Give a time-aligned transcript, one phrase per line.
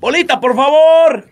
[0.00, 1.28] Bolita, por favor.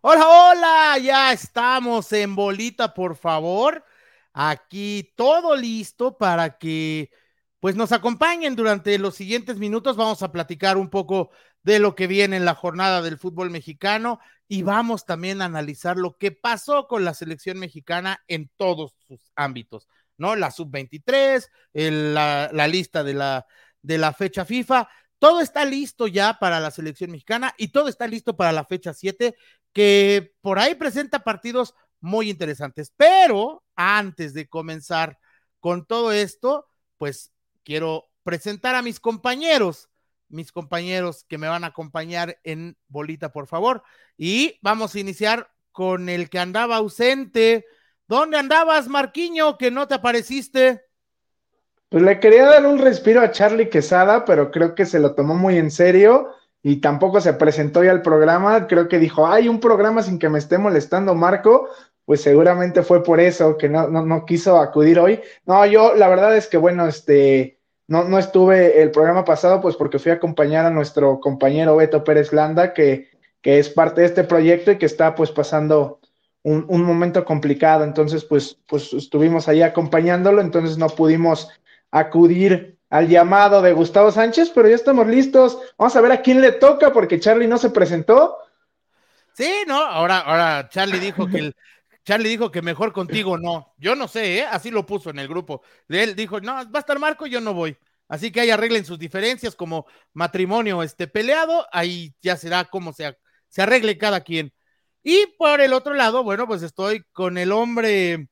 [0.00, 3.84] Hola, hola, ya estamos en Bolita, por favor.
[4.32, 7.10] Aquí todo listo para que
[7.60, 9.98] pues nos acompañen durante los siguientes minutos.
[9.98, 11.30] Vamos a platicar un poco
[11.62, 15.98] de lo que viene en la jornada del fútbol mexicano y vamos también a analizar
[15.98, 20.36] lo que pasó con la selección mexicana en todos sus ámbitos, ¿no?
[20.36, 23.46] La sub-23, la, la, lista de la,
[23.82, 24.88] de la fecha FIFA.
[25.22, 28.92] Todo está listo ya para la selección mexicana y todo está listo para la fecha
[28.92, 29.36] 7,
[29.72, 32.92] que por ahí presenta partidos muy interesantes.
[32.96, 35.20] Pero antes de comenzar
[35.60, 36.66] con todo esto,
[36.98, 39.90] pues quiero presentar a mis compañeros,
[40.28, 43.84] mis compañeros que me van a acompañar en bolita, por favor.
[44.16, 47.64] Y vamos a iniciar con el que andaba ausente.
[48.08, 50.82] ¿Dónde andabas, Marquiño, que no te apareciste?
[51.92, 55.34] Pues le quería dar un respiro a Charlie Quesada, pero creo que se lo tomó
[55.34, 56.30] muy en serio
[56.62, 58.66] y tampoco se presentó ya al programa.
[58.66, 61.68] Creo que dijo, hay un programa sin que me esté molestando Marco.
[62.06, 65.20] Pues seguramente fue por eso que no, no, no quiso acudir hoy.
[65.44, 67.58] No, yo la verdad es que, bueno, este,
[67.88, 72.04] no, no estuve el programa pasado, pues porque fui a acompañar a nuestro compañero Beto
[72.04, 73.10] Pérez Landa, que,
[73.42, 76.00] que es parte de este proyecto y que está pues pasando
[76.42, 77.84] un, un momento complicado.
[77.84, 81.50] Entonces, pues, pues estuvimos ahí acompañándolo, entonces no pudimos
[81.92, 85.58] acudir al llamado de Gustavo Sánchez, pero ya estamos listos.
[85.78, 88.38] Vamos a ver a quién le toca porque Charlie no se presentó.
[89.34, 91.56] Sí, no, ahora, ahora Charlie dijo que el,
[92.04, 93.74] Charlie dijo que mejor contigo no.
[93.78, 94.44] Yo no sé, ¿eh?
[94.44, 95.62] así lo puso en el grupo.
[95.88, 97.76] Él dijo, no, va a estar Marco, yo no voy.
[98.08, 103.16] Así que ahí arreglen sus diferencias como matrimonio este peleado, ahí ya será como se,
[103.48, 104.52] se arregle cada quien.
[105.02, 108.28] Y por el otro lado, bueno, pues estoy con el hombre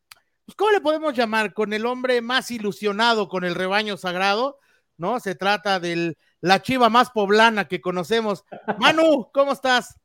[0.51, 1.55] pues, ¿cómo le podemos llamar?
[1.55, 4.59] Con el hombre más ilusionado con el rebaño sagrado,
[4.97, 5.21] ¿no?
[5.21, 8.45] Se trata de la chiva más poblana que conocemos.
[8.81, 10.01] Manu, ¿cómo estás?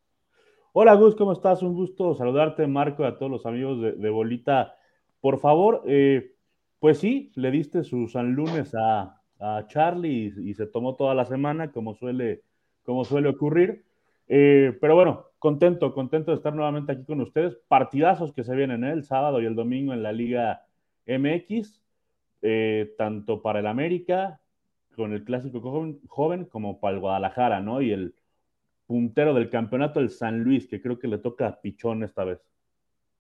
[0.74, 1.64] Hola Gus, ¿cómo estás?
[1.64, 4.76] Un gusto saludarte, Marco, y a todos los amigos de, Bolita.
[5.20, 6.36] Por favor, eh,
[6.80, 9.20] pues sí, le diste su San Lunes a,
[9.68, 12.44] Charlie y, se tomó toda la semana, como suele,
[12.84, 13.84] como suele ocurrir.
[14.28, 17.56] Eh, pero bueno, contento, contento de estar nuevamente aquí con ustedes.
[17.68, 18.94] Partidazos que se vienen ¿eh?
[18.94, 20.66] el sábado y el domingo en la Liga
[21.06, 21.84] MX,
[22.42, 24.40] eh, tanto para el América,
[24.96, 25.62] con el clásico
[26.08, 27.80] joven, como para el Guadalajara, ¿no?
[27.84, 28.16] Y el
[28.88, 32.40] puntero del campeonato, el San Luis, que creo que le toca a Pichón esta vez.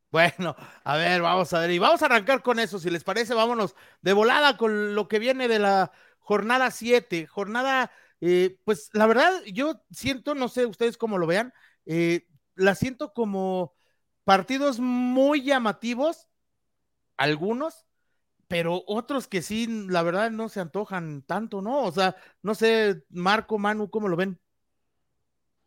[0.10, 3.36] Bueno, a ver, vamos a ver, y vamos a arrancar con eso, si les parece,
[3.36, 9.06] vámonos de volada con lo que viene de la jornada 7, jornada eh, pues la
[9.06, 11.54] verdad, yo siento, no sé ustedes cómo lo vean,
[11.86, 13.74] eh, la siento como
[14.24, 16.28] partidos muy llamativos,
[17.18, 17.86] algunos,
[18.48, 21.84] pero otros que sí, la verdad, no se antojan tanto, ¿no?
[21.84, 24.40] O sea, no sé, Marco, Manu, ¿cómo lo ven?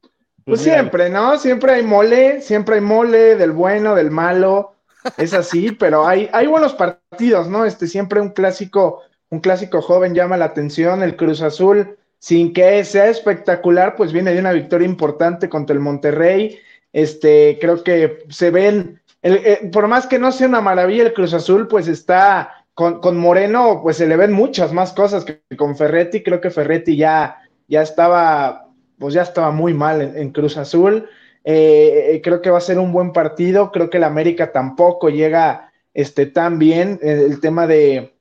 [0.00, 0.12] Pues,
[0.44, 1.38] pues siempre, ¿no?
[1.38, 4.76] Siempre hay mole, siempre hay mole del bueno, del malo,
[5.16, 7.64] es así, pero hay, hay buenos partidos, ¿no?
[7.64, 12.84] Este siempre un clásico, un clásico joven llama la atención, el Cruz Azul sin que
[12.84, 16.58] sea espectacular, pues viene de una victoria importante contra el Monterrey.
[16.92, 21.34] Este, creo que se ven, eh, por más que no sea una maravilla el Cruz
[21.34, 26.22] Azul, pues está con, Moreno, pues se le ven muchas más cosas que con Ferretti.
[26.22, 28.68] Creo que Ferretti ya, ya estaba,
[28.98, 31.08] pues ya estaba muy mal en, Cruz Azul.
[31.42, 33.72] Eh, eh, creo que va a ser un buen partido.
[33.72, 37.00] Creo que el América tampoco llega este, tan bien.
[37.02, 38.14] El, tema de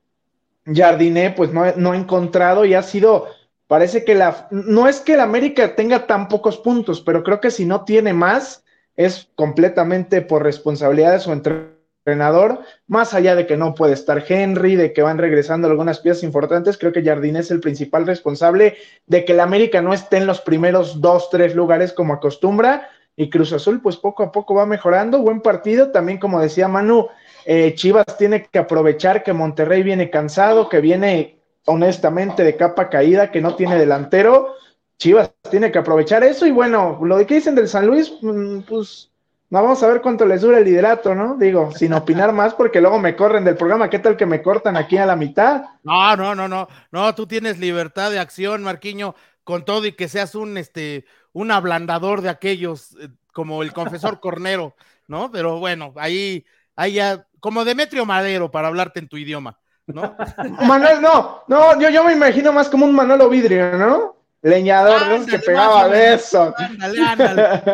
[0.66, 3.28] Jardiné, pues no, no ha encontrado y ha sido
[3.68, 7.52] parece que la, no es que el América tenga tan pocos puntos, pero creo que
[7.52, 8.64] si no tiene más,
[8.96, 14.74] es completamente por responsabilidad de su entrenador, más allá de que no puede estar Henry,
[14.74, 18.76] de que van regresando algunas piezas importantes, creo que Jardín es el principal responsable
[19.06, 23.30] de que el América no esté en los primeros dos, tres lugares como acostumbra, y
[23.30, 27.08] Cruz Azul pues poco a poco va mejorando, buen partido, también como decía Manu,
[27.44, 33.30] eh, Chivas tiene que aprovechar que Monterrey viene cansado, que viene honestamente de capa caída,
[33.30, 34.54] que no tiene delantero.
[34.98, 38.60] Chivas tiene que aprovechar eso y bueno, lo de que dicen del San Luis, mm,
[38.62, 39.10] pues
[39.50, 41.36] no vamos a ver cuánto les dura el liderato, ¿no?
[41.36, 44.76] Digo, sin opinar más porque luego me corren del programa, ¿qué tal que me cortan
[44.76, 45.62] aquí a la mitad?
[45.84, 49.14] No, no, no, no, no, tú tienes libertad de acción, Marquiño,
[49.44, 54.20] con todo y que seas un, este, un ablandador de aquellos, eh, como el confesor
[54.20, 54.74] Cornero,
[55.06, 55.30] ¿no?
[55.30, 56.44] Pero bueno, ahí,
[56.76, 59.58] ahí ya, como Demetrio Madero para hablarte en tu idioma.
[59.88, 60.16] ¿No?
[60.66, 64.16] Manuel, no, no, yo, yo me imagino más como un Manolo Vidrio, ¿no?
[64.40, 66.54] Leñador, que pegaba besos.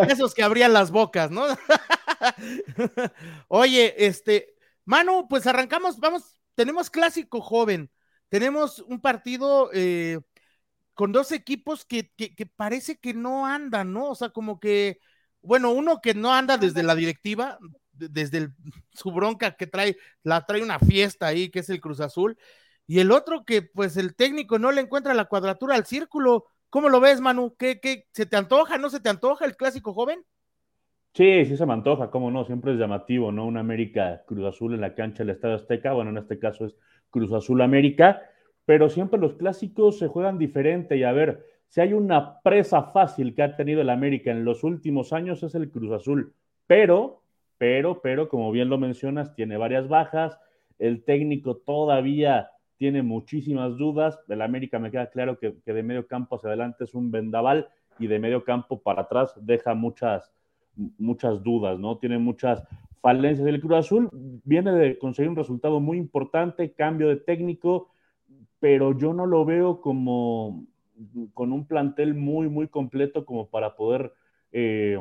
[0.09, 1.45] Esos que abrían las bocas, ¿no?
[3.49, 4.55] Oye, este,
[4.87, 7.91] Manu, pues arrancamos, vamos, tenemos clásico joven,
[8.31, 10.21] tenemos un partido, eh,
[10.95, 14.11] con dos equipos que, que, parece que no andan, ¿no?
[14.11, 15.01] O sea, como que,
[15.43, 17.59] bueno, uno que no anda desde la directiva,
[17.97, 18.49] desde
[18.93, 22.37] su bronca que trae, la trae una fiesta ahí, que es el Cruz Azul,
[22.87, 26.47] y el otro que pues el técnico no le encuentra la cuadratura al círculo.
[26.69, 27.55] ¿Cómo lo ves, Manu?
[27.57, 30.25] ¿Qué, qué, se te antoja, no se te antoja el clásico joven?
[31.15, 33.47] Sí, sí se me antoja, cómo no, siempre es llamativo, ¿no?
[33.47, 36.75] Un América Cruz Azul en la cancha del Estadio Azteca, bueno, en este caso es
[37.11, 38.21] Cruz Azul América,
[38.65, 43.33] pero siempre los clásicos se juegan diferente y a ver, si hay una presa fácil
[43.35, 46.35] que ha tenido el América en los últimos años es el Cruz Azul,
[46.67, 47.23] pero,
[47.65, 50.39] pero, pero, como bien lo mencionas, tiene varias bajas,
[50.79, 56.37] el técnico todavía tiene muchísimas dudas, el América me queda claro que, de medio campo
[56.37, 57.67] hacia adelante es un vendaval
[57.99, 60.31] y de medio campo para atrás deja muchas,
[60.99, 61.97] muchas dudas, ¿no?
[61.97, 62.63] Tiene muchas
[63.01, 63.49] falencias.
[63.49, 64.11] El Cruz Azul
[64.45, 67.89] viene de conseguir un resultado muy importante, cambio de técnico,
[68.61, 70.67] pero yo no lo veo como
[71.33, 74.13] con un plantel muy, muy completo como para poder
[74.53, 75.01] eh,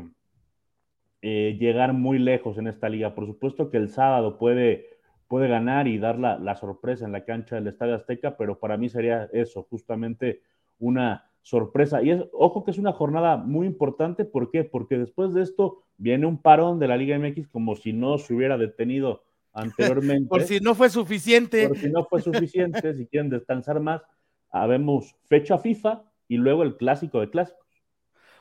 [1.26, 3.16] eh, llegar muy lejos en esta liga.
[3.16, 4.90] Por supuesto que el sábado puede,
[5.30, 8.76] puede ganar y dar la, la sorpresa en la cancha del Estadio Azteca, pero para
[8.76, 10.42] mí sería eso, justamente
[10.80, 12.04] una sorpresa.
[12.04, 14.66] Y es, ojo que es una jornada muy importante, ¿por qué?
[14.66, 18.34] Porque después de esto viene un parón de la Liga MX como si no se
[18.34, 19.24] hubiera detenido
[19.54, 20.28] anteriormente.
[20.30, 21.70] Por si no fue suficiente.
[21.70, 24.02] Por si no fue suficiente, si quieren descansar más,
[24.50, 27.63] habemos fecha FIFA y luego el clásico de clásicos.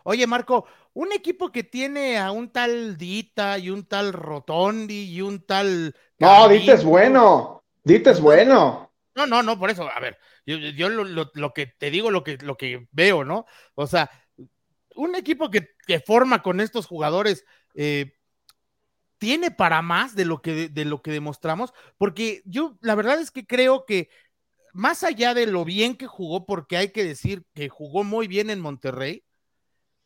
[0.05, 5.23] Oye, Marco, un equipo que tiene a un tal Dita y un tal Rotondi y
[5.23, 5.95] un tal.
[6.19, 7.65] No, Dita es bueno.
[7.85, 8.93] Dita es bueno.
[9.15, 12.57] No, no, no, por eso, a ver, yo, lo, que te digo, lo que, lo
[12.57, 13.45] que veo, ¿no?
[13.75, 14.11] O sea,
[14.95, 17.45] un equipo que, que forma con estos jugadores,
[17.75, 18.15] eh,
[19.23, 23.31] tiene para más de lo que, de lo que demostramos, porque yo la verdad es
[23.31, 24.09] que creo que
[24.73, 28.51] más allá de lo bien que jugó, porque hay que decir que jugó muy bien
[28.51, 29.23] en Monterrey,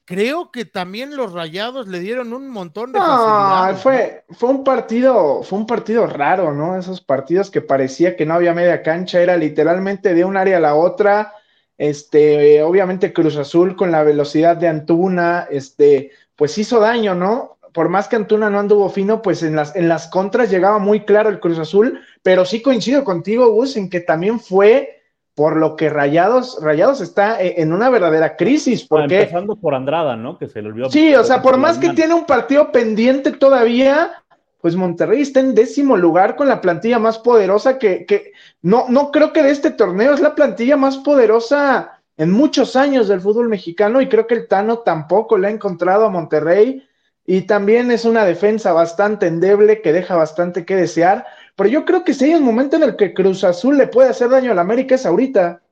[0.07, 5.43] creo que también los Rayados le dieron un montón de no, Fue, fue un partido,
[5.43, 6.79] fue un partido raro, ¿no?
[6.79, 10.61] Esos partidos que parecía que no había media cancha, era literalmente de un área a
[10.61, 11.35] la otra.
[11.77, 17.57] Este, obviamente Cruz Azul con la velocidad de Antuna, este, pues hizo daño, ¿no?
[17.77, 21.01] por más que Antuna no anduvo fino, pues en las, en las contras llegaba muy
[21.01, 24.96] claro el Cruz Azul, pero sí coincido contigo, Gus, en que también fue
[25.37, 28.85] por lo que Rayados, Rayados está e, en una verdadera crisis.
[28.85, 30.39] Ah, porque, empezando por Andrada, ¿no?
[30.39, 30.91] Que se le olvidó.
[30.91, 34.25] Sí, o sea, por más que tiene un partido pendiente todavía,
[34.63, 39.13] pues Monterrey está en décimo lugar con la plantilla más poderosa que, que no, no
[39.13, 43.51] creo que de este torneo es la plantilla más poderosa en muchos años del fútbol
[43.51, 46.83] mexicano y creo que el Tano tampoco le ha encontrado a Monterrey
[47.27, 51.27] y también es una defensa bastante endeble que deja bastante que desear.
[51.57, 54.11] Pero yo creo que si hay un momento en el que Cruz Azul le puede
[54.11, 55.63] hacer daño al América es ahorita.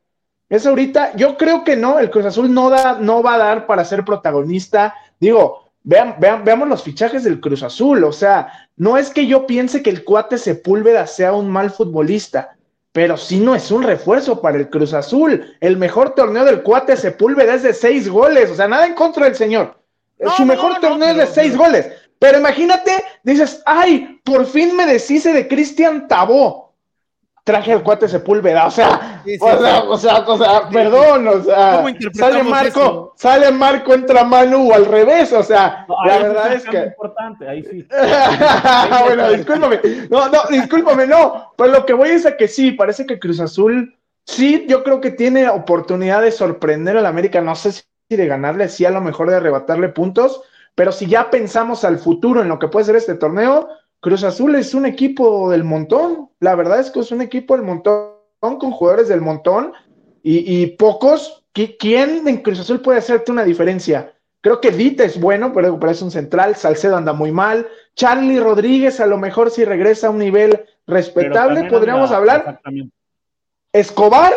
[0.49, 1.15] Es ahorita.
[1.15, 4.05] Yo creo que no, el Cruz Azul no, da, no va a dar para ser
[4.05, 4.95] protagonista.
[5.21, 8.03] Digo, vean, vean, veamos los fichajes del Cruz Azul.
[8.05, 12.57] O sea, no es que yo piense que el cuate Sepúlveda sea un mal futbolista,
[12.93, 15.55] pero sí no es un refuerzo para el Cruz Azul.
[15.61, 18.51] El mejor torneo del cuate Sepúlveda es de seis goles.
[18.51, 19.85] O sea, nada en contra del señor
[20.37, 21.93] su mejor torneo de seis goles.
[22.25, 26.73] Pero imagínate, dices, ay, por fin me deshice de Cristian Tabó.
[27.45, 31.85] Traje al cuate Sepúlveda, o sea, o, sea o sea, o sea, perdón, o sea,
[32.15, 36.85] sale Marco, sale Marco, entra Manu o al revés, o sea, la verdad es, que.
[36.85, 37.87] importante, ahí sí.
[39.05, 43.05] bueno, discúlpame, no, no, discúlpame, no, pero lo que voy es a que sí, parece
[43.05, 47.73] que Cruz Azul, sí, yo creo que tiene oportunidad de sorprender al América, no sé
[47.73, 50.41] si de ganarle, sí a lo mejor de arrebatarle puntos,
[50.75, 53.69] pero si ya pensamos al futuro en lo que puede ser este torneo,
[54.01, 57.65] Cruz Azul es un equipo del montón, la verdad es que es un equipo del
[57.65, 59.73] montón con jugadores del montón
[60.23, 64.15] y, pocos, ¿quién en Cruz Azul puede hacerte una diferencia?
[64.41, 69.01] Creo que Dita es bueno, pero parece un central, Salcedo anda muy mal, Charlie Rodríguez
[69.01, 72.61] a lo mejor si regresa a un nivel respetable, podríamos hablar.
[73.73, 74.33] Escobar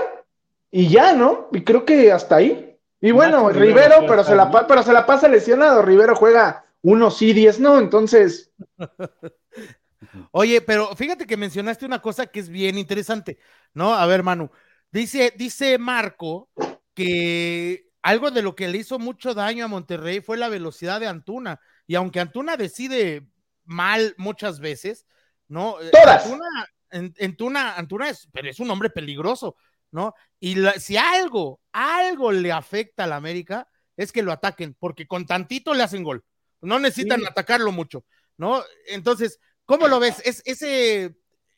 [0.72, 1.48] y ya, ¿no?
[1.51, 2.66] Y creo que hasta ahí.
[3.00, 5.82] Y bueno, Rivero, pero, se la, pero se la pasa lesionado.
[5.82, 8.51] Rivero juega uno sí, diez no, entonces.
[10.32, 13.39] Oye, pero fíjate que mencionaste una cosa que es bien interesante,
[13.74, 13.94] ¿no?
[13.94, 14.50] A ver, Manu,
[14.92, 16.50] dice, dice Marco
[16.94, 21.08] que algo de lo que le hizo mucho daño a Monterrey fue la velocidad de
[21.08, 21.60] Antuna.
[21.86, 23.27] Y aunque Antuna decide
[23.66, 25.06] mal muchas veces,
[25.48, 25.80] ¿no?
[25.82, 26.25] Eh, Todas.
[27.20, 29.58] Antuna, Antuna, es, pero es un hombre peligroso.
[29.91, 30.13] ¿No?
[30.39, 35.25] Y si algo, algo le afecta a la América, es que lo ataquen, porque con
[35.25, 36.24] tantito le hacen gol.
[36.62, 38.06] No necesitan atacarlo mucho,
[38.38, 38.62] ¿no?
[38.88, 40.22] Entonces, ¿cómo lo ves?
[40.25, 41.15] Es ese,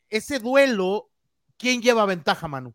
[0.08, 1.10] ese duelo,
[1.56, 2.74] ¿quién lleva ventaja, Manu?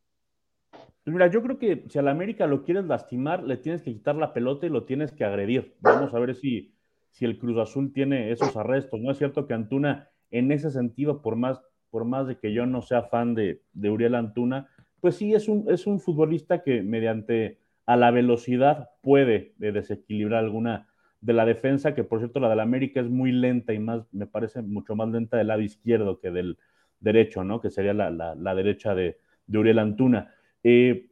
[0.71, 4.15] Pues mira, yo creo que si al América lo quieres lastimar, le tienes que quitar
[4.15, 5.75] la pelota y lo tienes que agredir.
[5.79, 6.73] Vamos a ver si,
[7.11, 8.99] si el Cruz Azul tiene esos arrestos.
[8.99, 12.65] No es cierto que Antuna, en ese sentido, por más, por más de que yo
[12.65, 14.67] no sea fan de, de Uriel Antuna,
[15.05, 20.87] pues sí es un, es un futbolista que mediante a la velocidad puede desequilibrar alguna
[21.21, 24.25] de la defensa, que por cierto la del América es muy lenta y más, me
[24.25, 26.57] parece mucho más lenta del lado izquierdo que del
[26.99, 27.61] derecho, ¿no?
[27.61, 30.33] Que sería la, la, derecha de, de, Uriel Antuna.
[30.63, 31.11] Eh,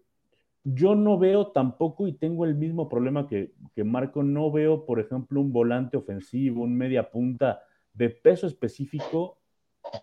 [0.64, 5.00] yo no veo tampoco, y tengo el mismo problema que, que, Marco, no veo, por
[5.00, 7.62] ejemplo, un volante ofensivo, un media punta
[7.94, 9.38] de peso específico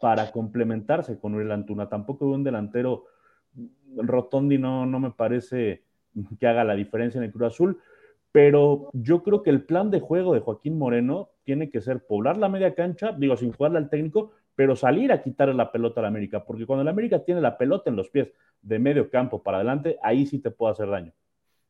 [0.00, 1.88] para complementarse con Uriel Antuna.
[1.88, 3.06] Tampoco veo un delantero
[3.96, 5.82] Rotondi, no, no me parece
[6.38, 7.80] que haga la diferencia en el Cruz Azul,
[8.32, 12.36] pero yo creo que el plan de juego de Joaquín Moreno tiene que ser poblar
[12.36, 16.02] la media cancha, digo, sin jugarle al técnico, pero salir a quitarle la pelota a
[16.02, 18.28] la América, porque cuando la América tiene la pelota en los pies
[18.62, 21.12] de medio campo para adelante, ahí sí te puede hacer daño.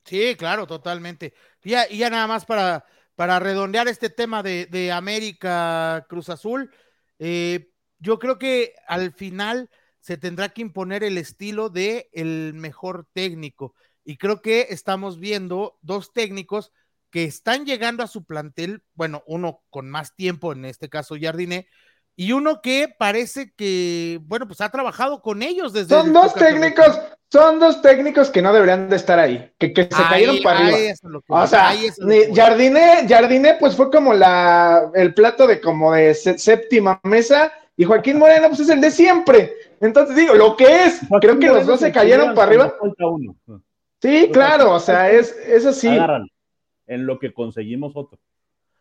[0.05, 1.35] Sí, claro, totalmente.
[1.63, 2.85] Y ya, ya nada más para,
[3.15, 6.71] para redondear este tema de, América Cruz Azul,
[7.19, 9.69] eh, yo creo que al final
[10.01, 13.75] se tendrá que imponer el estilo de el mejor técnico.
[14.05, 16.73] Y creo que estamos viendo dos técnicos
[17.11, 21.69] que están llegando a su plantel, bueno, uno con más tiempo, en este caso Jardiné,
[22.17, 25.95] y uno que parece que, bueno, pues ha trabajado con ellos desde.
[25.95, 30.39] Son dos técnicos, son dos técnicos que no deberían de estar ahí, que, se cayeron
[30.43, 30.95] para arriba.
[31.29, 31.73] o sea,
[32.35, 38.19] Jardine, Jardine, pues fue como la, el plato de como de séptima mesa, y Joaquín
[38.19, 39.55] Moreno, pues es el de siempre.
[39.81, 42.75] Entonces digo, lo que es, creo que los dos se cayeron para arriba.
[44.01, 45.89] Sí, claro, o sea, es, eso sí.
[46.87, 48.19] en lo que conseguimos otro.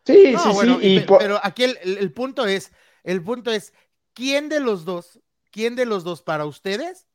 [0.04, 1.04] Sí, sí, sí.
[1.18, 2.72] Pero aquí el punto es
[3.04, 3.72] el punto es,
[4.12, 7.06] ¿quién de los dos, quién de los dos para ustedes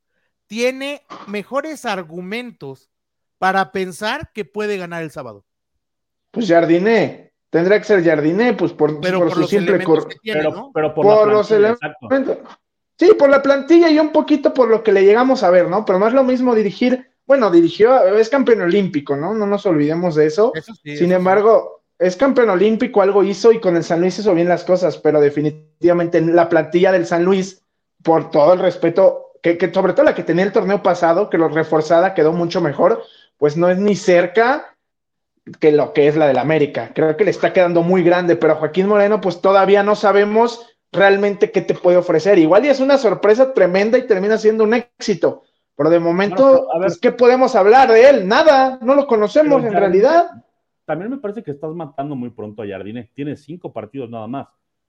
[0.48, 2.89] tiene mejores argumentos
[3.38, 5.46] para pensar que puede ganar el sábado?
[6.32, 7.34] Pues Jardiné.
[7.50, 10.10] Tendrá que ser Jardiné, pues por, por, su simple cor...
[10.22, 12.38] pero, pero, por, los elementos.
[12.97, 15.83] Sí, por la plantilla y un poquito por lo que le llegamos a ver, ¿no?
[15.83, 19.33] Pero no es lo mismo dirigir, bueno, dirigió, es campeón olímpico, ¿no?
[19.33, 20.53] No nos olvidemos de eso.
[20.83, 24.63] Sin embargo, es campeón olímpico, algo hizo y con el San Luis hizo bien las
[24.63, 27.61] cosas, pero definitivamente la plantilla del San Luis,
[28.03, 31.49] por todo el respeto, que, sobre todo la que tenía el torneo pasado, que lo
[31.49, 33.03] reforzada quedó mucho mejor,
[33.37, 34.75] pues no es ni cerca
[35.59, 36.91] que lo que es la del América.
[36.95, 41.51] Creo que le está quedando muy grande, pero Joaquín Moreno, pues todavía no sabemos realmente
[41.51, 42.39] qué te puede ofrecer.
[42.39, 45.43] Igual y es una sorpresa tremenda y termina siendo un éxito.
[45.75, 48.27] Pero de momento, pues, ¿qué podemos hablar de él?
[48.27, 50.29] Nada, no lo conocemos en realidad
[50.85, 53.11] también me parece que estás matando muy pronto a Jardiné.
[53.13, 54.47] Tiene cinco partidos nada más.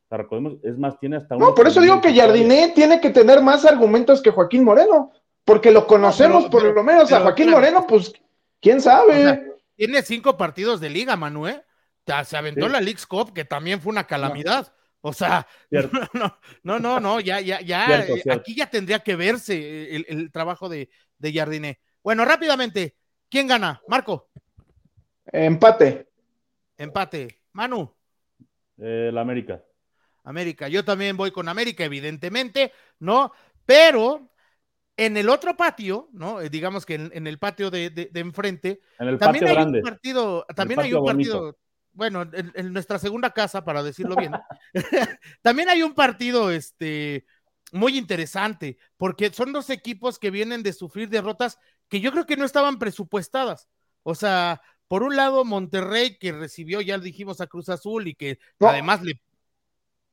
[0.09, 3.43] O recordemos, es más, tiene hasta No, por eso digo que Jardiné tiene que tener
[3.43, 5.11] más argumentos que Joaquín Moreno,
[5.45, 8.13] porque lo conocemos por lo menos a Joaquín Moreno, pues,
[8.61, 9.55] quién sabe.
[9.75, 11.63] tiene cinco partidos de liga, Manuel.
[12.25, 14.73] Se aventó la League's Cup, que también fue una calamidad.
[15.01, 15.47] O sea,
[16.63, 20.89] no, no, no, ya, ya, ya, aquí ya tendría que verse el, trabajo de,
[21.19, 21.81] de Jardiné.
[22.03, 22.97] Bueno, rápidamente,
[23.29, 23.81] ¿quién gana?
[23.89, 24.31] Marco.
[25.27, 26.09] Empate.
[26.77, 27.41] Empate.
[27.53, 27.95] Manu.
[28.79, 29.63] El América.
[30.25, 30.69] América.
[30.69, 33.33] Yo también voy con América, evidentemente, ¿no?
[33.65, 34.31] Pero
[34.97, 36.41] en el otro patio, ¿no?
[36.41, 40.81] Eh, digamos que en, el patio de, enfrente, en el también hay un partido, también
[40.81, 41.59] hay un partido,
[41.97, 44.33] bueno, en, nuestra segunda casa, para decirlo bien,
[45.43, 47.25] también hay un partido, este,
[47.73, 52.37] muy interesante, porque son dos equipos que vienen de sufrir derrotas que yo creo que
[52.37, 53.69] no estaban presupuestadas.
[54.03, 58.39] O sea, por un lado, Monterrey, que recibió, ya dijimos, a Cruz Azul y que
[58.61, 59.21] además le.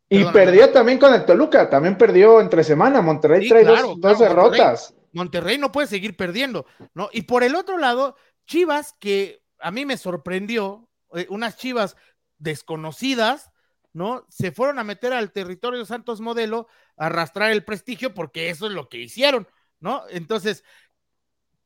[0.10, 3.02] Y perdió también con el Toluca, también perdió entre semana.
[3.02, 4.96] Monterrey trae dos, derrotas.
[5.12, 7.10] Monterrey, no puede seguir perdiendo, ¿no?
[7.12, 11.96] Y por el otro lado, Chivas, que a mí me sorprendió, eh, unas Chivas
[12.38, 13.52] desconocidas,
[13.94, 14.26] ¿no?
[14.30, 16.68] Se fueron a meter al territorio Santos Modelo,
[16.98, 19.48] a arrastrar el prestigio, porque eso es lo que hicieron,
[19.80, 20.04] ¿no?
[20.10, 20.64] Entonces,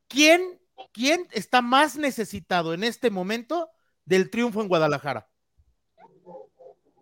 [0.07, 0.59] ¿quién
[0.93, 3.69] ¿quién está más necesitado en este momento
[4.05, 5.27] del triunfo en Guadalajara?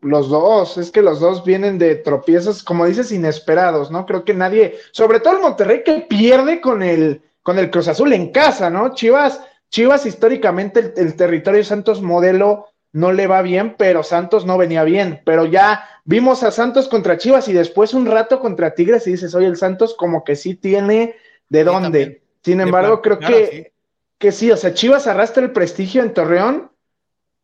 [0.02, 4.06] Los dos, es que los dos vienen de tropiezos, como dices, inesperados, ¿no?
[4.06, 8.14] Creo que nadie, sobre todo el Monterrey que pierde con el, con el Cruz Azul
[8.14, 8.94] en casa, ¿no?
[8.94, 14.58] Chivas, Chivas históricamente el, el territorio Santos modelo no le va bien, pero Santos no
[14.58, 15.22] venía bien.
[15.26, 19.36] Pero ya vimos a Santos contra Chivas y después un rato contra Tigres y dices,
[19.36, 21.16] oye, el Santos como que sí tiene
[21.50, 22.22] de dónde.
[22.42, 23.74] Sin embargo, creo que,
[24.18, 26.72] que sí, o sea, Chivas arrastra el prestigio en Torreón,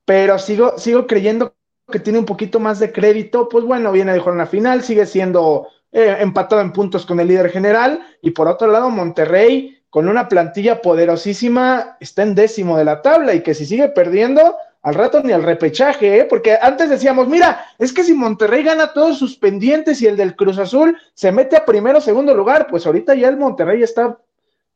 [0.06, 1.54] pero sigo, sigo creyendo
[1.92, 3.50] que tiene un poquito más de crédito.
[3.50, 7.50] Pues bueno, viene de jornada final, sigue siendo eh, empatado en puntos con el líder
[7.50, 8.06] general.
[8.22, 13.36] Y por otro lado, Monterrey, con una plantilla poderosísima, está en décimo de la tabla
[13.36, 16.24] y que si sigue perdiendo, al rato ni al repechaje, ¿eh?
[16.24, 20.36] porque antes decíamos, mira, es que si Monterrey gana todos sus pendientes y el del
[20.36, 24.18] Cruz Azul se mete a primero segundo lugar, pues ahorita ya el Monterrey está,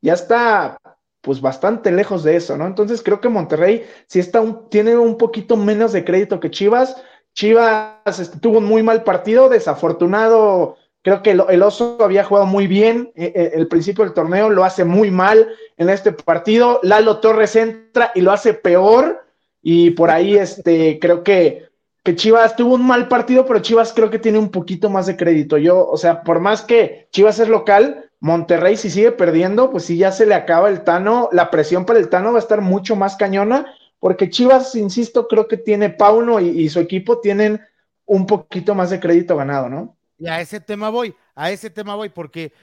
[0.01, 0.77] ya está
[1.21, 2.67] pues bastante lejos de eso, ¿no?
[2.67, 7.01] Entonces creo que Monterrey sí está un, tiene un poquito menos de crédito que Chivas.
[7.33, 10.77] Chivas este, tuvo un muy mal partido, desafortunado.
[11.05, 14.63] Creo que el, oso había jugado muy bien eh, eh, el principio del torneo, lo
[14.63, 15.47] hace muy mal
[15.77, 16.79] en este partido.
[16.81, 19.23] Lalo Torres entra y lo hace peor.
[19.61, 21.69] Y por ahí, este, creo que,
[22.03, 25.15] que Chivas tuvo un mal partido, pero Chivas creo que tiene un poquito más de
[25.15, 25.59] crédito.
[25.59, 29.97] Yo, o sea, por más que Chivas es local, Monterrey si sigue perdiendo, pues si
[29.97, 32.95] ya se le acaba el Tano, la presión para el Tano va a estar mucho
[32.95, 33.67] más cañona,
[33.99, 37.61] porque Chivas, insisto, creo que tiene Pauno y, su equipo tienen
[38.07, 39.94] un poquito más de crédito ganado, ¿no?
[40.17, 42.53] Y a ese tema voy, a ese tema voy, porque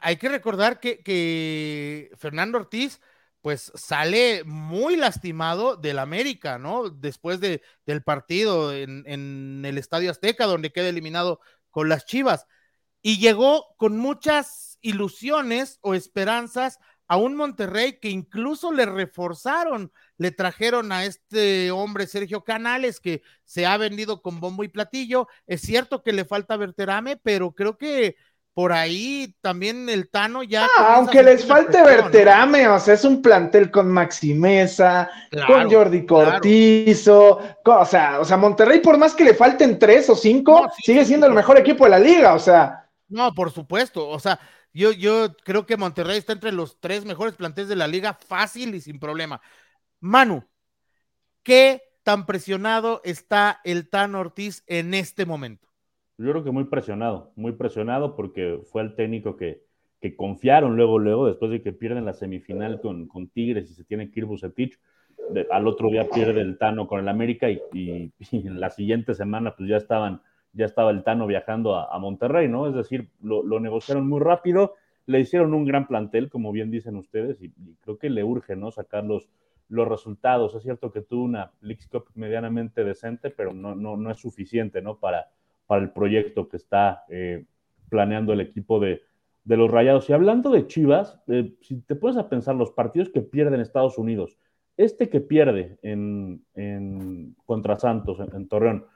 [0.00, 3.00] hay que recordar que, Fernando Ortiz
[3.40, 6.88] pues sale muy lastimado del América, ¿no?
[6.88, 12.46] Después de, del partido en, en, el Estadio Azteca, donde queda eliminado con las Chivas.
[13.02, 20.30] Y llegó con muchas ilusiones o esperanzas a un Monterrey que incluso le reforzaron, le
[20.30, 25.28] trajeron a este hombre Sergio Canales que se ha vendido con bombo y platillo.
[25.46, 28.16] Es cierto que le falta Verterame, pero creo que
[28.54, 30.68] por ahí también el Tano ya.
[30.78, 35.10] Ah, aunque les falte Verterame, o sea, es un plantel con Maximeza,
[35.48, 40.14] con Jordi Cortizo, o, sea, o sea, Monterrey, por más que le falten tres o
[40.14, 42.88] cinco, sigue siendo el mejor equipo de la liga, o sea.
[43.08, 44.38] No, por supuesto, o sea,
[44.72, 48.76] yo, yo creo que Monterrey está entre los tres mejores planteles de la liga, fácil
[48.76, 49.40] y sin problema.
[50.04, 50.44] Manu,
[51.42, 55.66] ¿qué tan presionado está el Tano Ortiz en este momento?
[56.18, 59.64] Yo creo que muy presionado, muy presionado porque fue el técnico que,
[60.18, 64.20] confiaron luego, luego, después de que pierden la semifinal con, Tigres y se tiene que
[64.20, 64.78] ir Bucetich.
[65.50, 69.56] al otro día pierde el Tano con el América y, y, en la siguiente semana
[69.56, 70.20] pues ya estaban,
[70.52, 72.68] ya estaba el Tano viajando a, Monterrey, ¿no?
[72.68, 74.74] Es decir, lo, negociaron muy rápido,
[75.06, 78.70] le hicieron un gran plantel, como bien dicen ustedes, y, creo que le urge, ¿no?
[78.70, 79.30] Sacar los,
[79.68, 80.54] los resultados.
[80.54, 84.82] Es cierto que tuvo una League Cup medianamente decente, pero no, no, no es suficiente,
[84.82, 84.98] ¿no?
[84.98, 85.28] Para,
[85.66, 87.46] para el proyecto que está eh,
[87.88, 89.02] planeando el equipo de,
[89.44, 90.08] los Rayados.
[90.08, 93.98] Y hablando de Chivas, eh, si te pones a pensar los partidos que pierden Estados
[93.98, 94.38] Unidos,
[94.76, 98.86] este que pierde en, contra Santos, en, Torreón,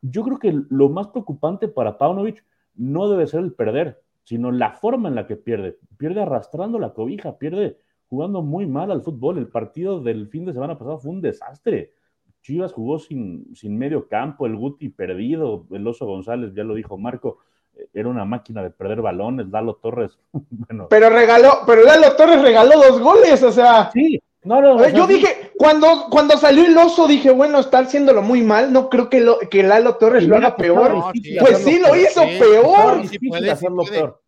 [0.00, 4.72] yo creo que lo más preocupante para Paunovic no debe ser el perder, sino la
[4.72, 5.78] forma en la que pierde.
[5.96, 7.78] Pierde arrastrando la cobija, pierde
[8.14, 9.38] jugando muy mal al fútbol.
[9.38, 11.92] El partido del fin de semana pasado fue un desastre.
[12.42, 16.98] Chivas jugó sin, sin medio campo, el Guti perdido, el Oso González, ya lo dijo
[16.98, 17.38] Marco,
[17.74, 20.18] eh, era una máquina de perder balones, Lalo Torres,
[20.50, 20.88] bueno.
[20.90, 23.90] Pero regaló, pero Lalo Torres regaló dos goles, o sea.
[23.92, 24.88] Sí, no, no.
[24.90, 29.08] yo dije, cuando, cuando salió el oso, dije, bueno, está haciéndolo muy mal, no creo
[29.08, 31.02] que, lo, que Lalo Torres lo haga peor.
[31.40, 33.08] pues sí, lo hizo peor.
[33.08, 34.20] Sí, puede, hacerlo peor.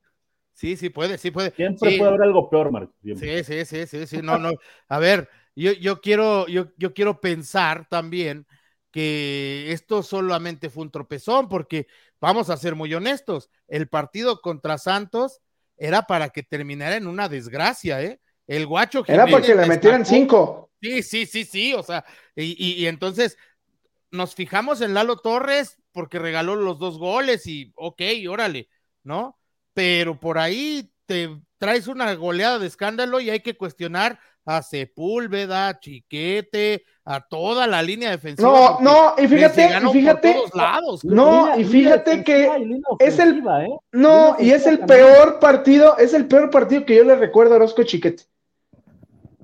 [0.57, 1.51] Sí, sí puede, sí puede.
[1.55, 2.95] Siempre puede haber algo peor, Marco.
[3.03, 4.53] Sí, sí, sí, sí, sí, no, no.
[4.89, 8.47] A ver, yo, yo, quiero, yo, yo quiero pensar también
[8.91, 11.89] que esto solamente fue un tropezón, porque
[12.23, 15.43] vamos a ser muy honestos, el partido contra Santos
[15.77, 18.19] era para que terminara en una desgracia, ¿eh?
[18.47, 20.71] El guacho Era porque le metieran cinco.
[20.81, 22.03] Sí, sí, sí, sí, o sea,
[22.35, 23.37] y, y, entonces
[24.11, 28.71] nos fijamos en Lalo Torres porque regaló los dos goles y ok, órale,
[29.03, 29.39] ¿no?
[29.77, 35.79] Pero por ahí te traes una goleada de escándalo y hay que cuestionar a Sepúlveda,
[35.79, 38.49] Chiquete, a toda la línea defensiva.
[38.49, 42.51] No, no, y fíjate, y fíjate, lados, no, y fíjate que
[43.01, 43.69] es el, ¿eh?
[43.93, 47.57] no, y es el peor partido, es el peor partido que yo le recuerdo a
[47.57, 48.23] Orozco Chiquete.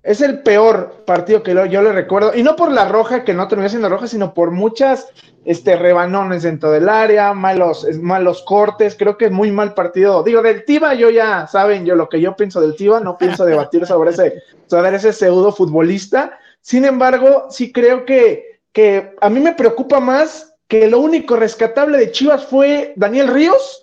[0.02, 3.46] Es el peor partido que yo le recuerdo, y no por la roja, que no
[3.46, 5.08] terminó siendo roja, sino por muchas
[5.44, 10.24] este, rebanones dentro del área, malos, malos cortes, creo que es muy mal partido.
[10.24, 13.44] Digo, del Tiva, yo ya saben yo lo que yo pienso del Tiva, no pienso
[13.44, 16.36] debatir sobre ese, sobre ese pseudo futbolista.
[16.60, 21.98] Sin embargo, sí creo que, que a mí me preocupa más que lo único rescatable
[21.98, 23.81] de Chivas fue Daniel Ríos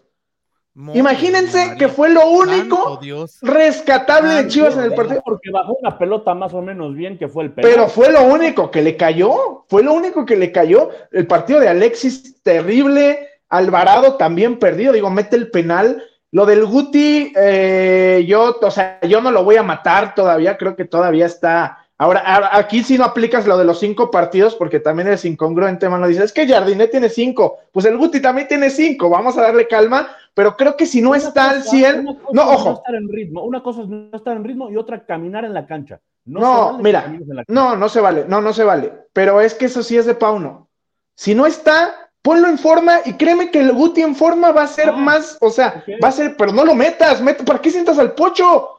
[0.93, 2.99] Imagínense que fue lo único
[3.41, 5.21] rescatable de Chivas en el partido.
[5.25, 8.71] Porque bajó una pelota más o menos bien, que fue el Pero fue lo único
[8.71, 9.65] que le cayó.
[9.67, 10.89] Fue lo único que le cayó.
[11.11, 13.27] El partido de Alexis, terrible.
[13.49, 14.93] Alvarado también perdido.
[14.93, 16.03] Digo, mete el penal.
[16.31, 20.57] Lo del Guti, eh, yo, o sea, yo no lo voy a matar todavía.
[20.57, 24.79] Creo que todavía está Ahora, aquí sí no aplicas lo de los cinco partidos porque
[24.79, 26.07] también es incongruente, mano.
[26.07, 29.67] Dices, es que Jardinet tiene cinco, pues el Guti también tiene cinco, vamos a darle
[29.67, 32.69] calma, pero creo que si no está al 100, no, ojo.
[32.69, 33.43] No estar en ritmo.
[33.43, 35.99] Una cosa es no estar en ritmo y otra caminar en la cancha.
[36.23, 37.13] No, mira,
[37.49, 40.15] no, no se vale, no, no se vale, pero es que eso sí es de
[40.15, 40.69] Pauno.
[41.15, 44.67] Si no está, ponlo en forma y créeme que el Guti en forma va a
[44.67, 47.99] ser ah, más, o sea, va a ser, pero no lo metas, ¿para qué sientas
[47.99, 48.69] al pocho?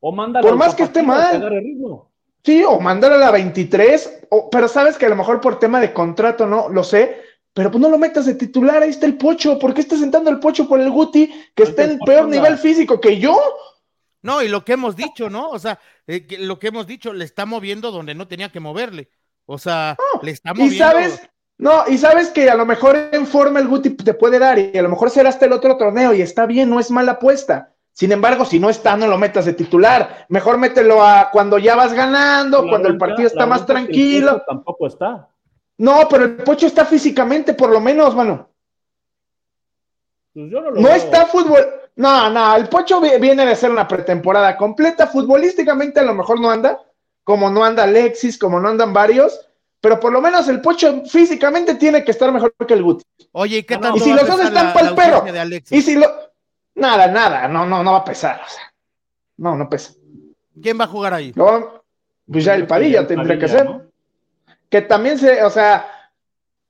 [0.00, 1.42] O mándalo Por más que esté mal.
[2.44, 5.92] Sí, o mándalo a la 23, pero sabes que a lo mejor por tema de
[5.92, 7.20] contrato, no, lo sé,
[7.52, 10.30] pero pues no lo metas de titular, ahí está el pocho, ¿por qué estás sentando
[10.30, 13.38] el pocho por el Guti que está en peor nivel físico que yo?
[14.22, 15.50] No, y lo que hemos dicho, ¿no?
[15.50, 19.10] O sea, eh, lo que hemos dicho, le está moviendo donde no tenía que moverle.
[19.46, 20.74] O sea, le está moviendo.
[20.74, 24.38] Y sabes, no, y sabes que a lo mejor en forma el Guti te puede
[24.38, 26.90] dar, y a lo mejor será hasta el otro torneo, y está bien, no es
[26.90, 27.74] mala apuesta.
[28.00, 30.24] Sin embargo, si no está, no lo metas de titular.
[30.30, 34.42] Mejor mételo a cuando ya vas ganando, cuando el partido está más tranquilo.
[34.46, 35.28] Tampoco está.
[35.76, 38.48] No, pero el Pocho está físicamente, por lo menos, mano.
[40.32, 41.60] Pues no, está fútbol.
[41.96, 45.06] No, no, el Pocho viene de ser una pretemporada completa.
[45.06, 46.80] Futbolísticamente a lo mejor no anda,
[47.22, 49.46] como no anda Alexis, como no andan varios,
[49.78, 53.04] pero por lo menos el Pocho físicamente tiene que estar mejor que el Guti.
[53.32, 53.94] Oye, ¿y qué tal?
[53.94, 55.22] Y si los dos están para el perro.
[55.68, 56.29] Y si lo
[56.80, 58.40] Nada, nada, no, no, no va a pesar.
[58.44, 58.62] O sea,
[59.36, 59.92] no, no pesa.
[60.60, 61.32] ¿Quién va a jugar ahí?
[61.36, 61.84] No,
[62.30, 63.68] pues ya el Padilla tendría que ser.
[64.68, 65.86] Que también se, o sea,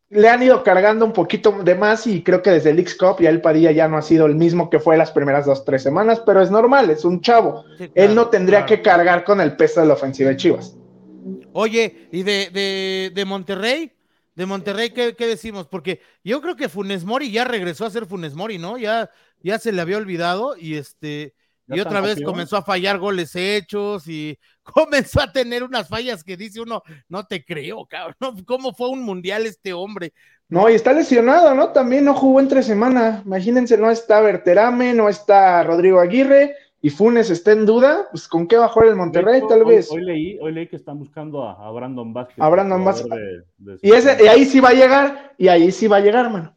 [0.08, 3.30] le han ido cargando un poquito de más y creo que desde el X-Cup ya
[3.30, 6.20] el Padilla ya no ha sido el mismo que fue las primeras dos, tres semanas,
[6.26, 7.64] pero es normal, es un chavo.
[7.94, 10.76] Él no tendría que cargar con el peso de la ofensiva de Chivas.
[11.52, 13.92] Oye, ¿y de, de, de Monterrey?
[14.34, 15.66] De Monterrey, ¿qué, ¿qué, decimos?
[15.66, 18.78] Porque yo creo que Funes Mori ya regresó a ser Funes Mori, ¿no?
[18.78, 19.10] Ya
[19.42, 21.34] ya se le había olvidado y este
[21.76, 26.36] y otra vez comenzó a fallar goles hechos y comenzó a tener unas fallas que
[26.36, 30.12] dice uno, no te creo, cabrón, ¿cómo fue un mundial este hombre?
[30.48, 31.68] No, y está lesionado, ¿no?
[31.68, 33.22] También no jugó entre semana.
[33.24, 38.08] Imagínense, no está Berterame, no está Rodrigo Aguirre y Funes está en duda.
[38.10, 39.88] Pues con qué va a jugar el Monterrey, tal vez.
[39.92, 42.36] Hoy leí, hoy leí que están buscando a, Brandon Vázquez.
[42.40, 43.06] A Brandon Vázquez.
[43.80, 46.56] y, ese, y ahí sí va a llegar, y ahí sí va a llegar, mano.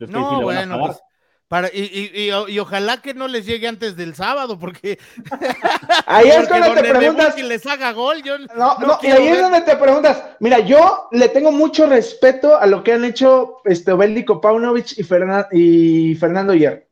[0.00, 1.00] no, bueno, pues,
[1.48, 4.98] para, y, y, y, ojalá que no les llegue antes del sábado, porque
[6.06, 8.22] ahí es cuando te preguntas que les haga gol.
[8.22, 10.22] Yo no, no, y ahí es donde te preguntas.
[10.40, 16.10] Mira, yo le tengo mucho respeto a lo que han hecho este Obélico Paunovic y,
[16.10, 16.82] y Fernando Hierro.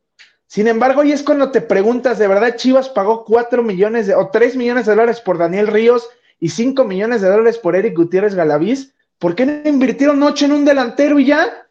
[0.47, 4.31] Sin embargo, ahí es cuando te preguntas, ¿de verdad Chivas pagó cuatro millones de, o
[4.31, 6.09] tres millones de dólares por Daniel Ríos
[6.40, 8.95] y cinco millones de dólares por Eric Gutiérrez Galaviz?
[9.19, 11.69] ¿Por qué no invirtieron ocho en un delantero y ya?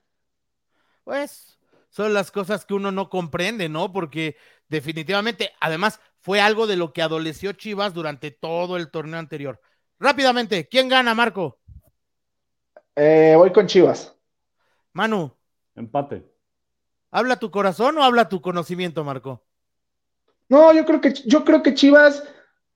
[1.03, 1.54] Pues
[1.95, 3.93] son las cosas que uno no comprende, ¿no?
[3.93, 4.35] Porque
[4.67, 9.61] definitivamente, además, fue algo de lo que adoleció Chivas durante todo el torneo anterior.
[9.97, 11.57] Rápidamente, ¿quién gana, Marco?
[12.97, 14.13] Eh, voy con Chivas.
[14.91, 15.31] Manu.
[15.73, 16.29] Empate.
[17.11, 19.45] ¿Habla tu corazón o habla tu conocimiento, Marco?
[20.49, 22.23] No, yo creo que, yo creo que Chivas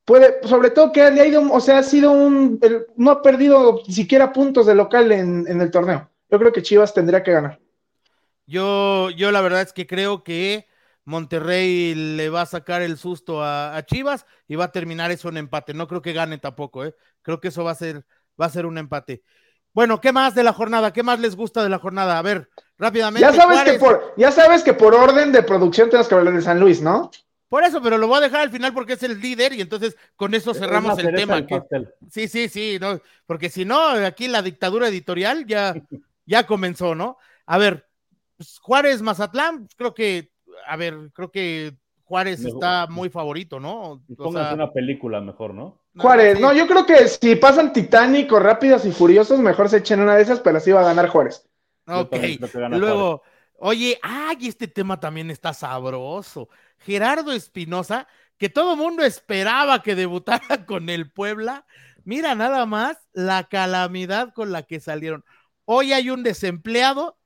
[0.05, 2.57] puede, sobre todo que le ha ido, o sea, ha sido un,
[2.95, 6.09] no ha perdido ni siquiera puntos de local en, en el torneo.
[6.31, 7.59] Yo creo que Chivas tendría que ganar.
[8.49, 10.67] Yo, yo la verdad es que creo que
[11.05, 15.37] Monterrey le va a sacar el susto a, Chivas y va a terminar eso en
[15.37, 15.75] empate.
[15.75, 16.95] No creo que gane tampoco, ¿eh?
[17.21, 18.05] Creo que eso va a ser,
[18.41, 19.21] va a ser un empate.
[19.71, 20.91] Bueno, ¿qué más de la jornada?
[20.91, 22.17] ¿Qué más les gusta de la jornada?
[22.17, 23.21] A ver, rápidamente.
[23.21, 26.41] Ya sabes, que por, ya sabes que por orden de producción tenemos que hablar de
[26.41, 27.11] San Luis, ¿no?
[27.49, 29.95] Por eso, pero lo voy a dejar al final porque es el líder y entonces
[30.15, 31.45] con eso cerramos el tema.
[32.09, 35.75] sí, sí, sí, no, porque si no, aquí la dictadura editorial ya,
[36.25, 37.17] ya comenzó, ¿no?
[37.45, 37.88] A ver,
[38.39, 40.31] pues, Juárez Mazatlán, pues, creo que,
[40.65, 41.75] a ver, creo que
[42.05, 44.01] Juárez está muy favorito, ¿no?
[44.17, 45.81] Pónganse una película mejor, ¿no?
[45.97, 49.99] Juárez, no, yo creo que si pasan Titanic o Rápidos y Furiosos, mejor se echen
[49.99, 51.45] una de esas, pero así va a ganar Juárez.
[51.85, 52.15] Ok,
[52.69, 53.23] luego,
[53.57, 56.47] oye, ay, este tema también está sabroso.
[56.77, 61.65] Gerardo Espinosa, que todo mundo esperaba que debutara con el Puebla,
[62.05, 65.25] mira nada más la calamidad con la que salieron.
[65.65, 67.18] Hoy hay un desempleado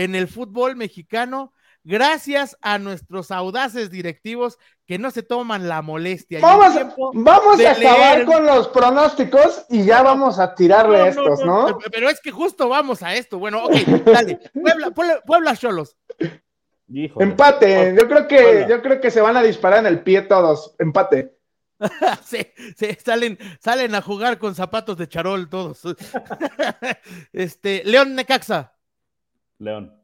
[0.00, 1.52] en el fútbol mexicano
[1.84, 6.40] gracias a nuestros audaces directivos que no se toman la molestia.
[6.40, 6.74] Vamos,
[7.12, 12.18] vamos a acabar con los pronósticos y ya vamos a tirarle estos, no, Pero es
[12.20, 13.38] que justo vamos a esto.
[13.38, 13.74] Bueno, ok,
[14.06, 14.40] dale.
[15.26, 15.96] Puebla, Cholos.
[16.88, 17.94] Empate.
[17.98, 20.74] Yo creo que, yo creo que se van a disparar en el pie todos.
[20.78, 21.36] Empate.
[22.24, 22.46] sí,
[23.04, 25.82] salen, salen a jugar con zapatos de charol todos.
[27.34, 28.72] este, León Necaxa.
[29.60, 29.94] León.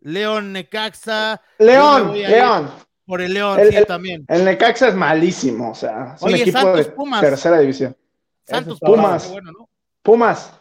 [0.00, 1.40] León, Necaxa.
[1.58, 2.70] León, León.
[3.06, 4.24] Por el León, sí, también.
[4.28, 6.84] El Necaxa es malísimo, o sea, es un equipo de
[7.20, 7.96] tercera división.
[8.44, 9.32] Santos Pumas.
[9.42, 9.68] ¿no?
[10.02, 10.52] Pumas.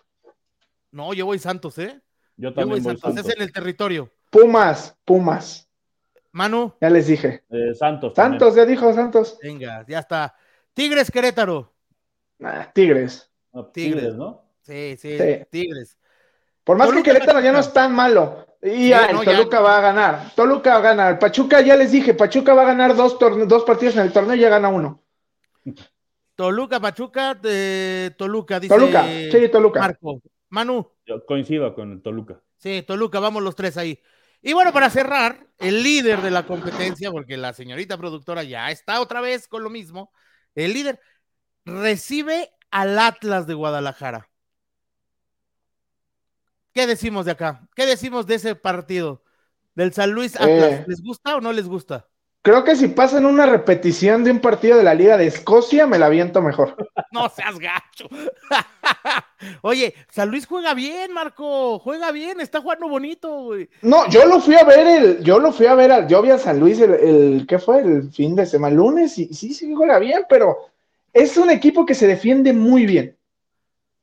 [0.91, 1.99] No, yo voy Santos, ¿eh?
[2.37, 3.17] Yo también voy Santos.
[3.25, 4.09] Es en el territorio.
[4.29, 5.67] Pumas, Pumas.
[6.31, 6.73] Manu.
[6.81, 7.43] Ya les dije.
[7.49, 8.13] Eh, Santos.
[8.15, 9.37] Santos, ya dijo Santos.
[9.41, 10.35] Venga, ya está.
[10.73, 11.73] Tigres Querétaro.
[12.73, 13.29] tigres.
[13.73, 14.15] tigres.
[14.15, 14.45] ¿no?
[14.61, 15.17] Sí, sí,
[15.49, 15.97] Tigres.
[16.65, 18.45] Por más que Querétaro ya no es tan malo.
[18.61, 18.91] Y
[19.23, 20.31] Toluca va a ganar.
[20.35, 21.19] Toluca va a ganar.
[21.19, 24.39] Pachuca, ya les dije, Pachuca va a ganar dos, dos partidos en el torneo y
[24.39, 25.03] ya gana uno.
[26.35, 29.79] Toluca, Pachuca, de Toluca, dice Toluca, sí, Toluca.
[29.79, 30.21] Marco.
[30.49, 30.91] Manu.
[31.05, 32.41] Yo coincido con Toluca.
[32.57, 34.01] Sí, Toluca, vamos los tres ahí.
[34.41, 38.99] Y bueno, para cerrar, el líder de la competencia, porque la señorita productora ya está
[38.99, 40.11] otra vez con lo mismo,
[40.55, 40.99] el líder
[41.65, 44.29] recibe al Atlas de Guadalajara.
[46.75, 47.61] ¿Qué decimos de acá?
[47.73, 49.23] ¿Qué decimos de ese partido?
[49.75, 50.73] Del San Luis Atlas.
[50.73, 50.85] Eh.
[50.87, 52.05] ¿Les gusta o no les gusta?
[52.41, 55.97] Creo que si pasan una repetición de un partido de la Liga de Escocia, me
[55.97, 56.75] la aviento mejor.
[57.11, 58.09] No seas gacho.
[59.61, 61.79] Oye, San Luis juega bien, Marco.
[61.79, 63.69] Juega bien, está jugando bonito, güey.
[63.81, 66.37] No, yo lo fui a ver el, yo lo fui a ver yo vi a
[66.37, 67.79] San Luis el, el ¿qué fue?
[67.79, 70.57] El fin de semana, lunes, y sí, sí juega bien, pero
[71.13, 73.15] es un equipo que se defiende muy bien.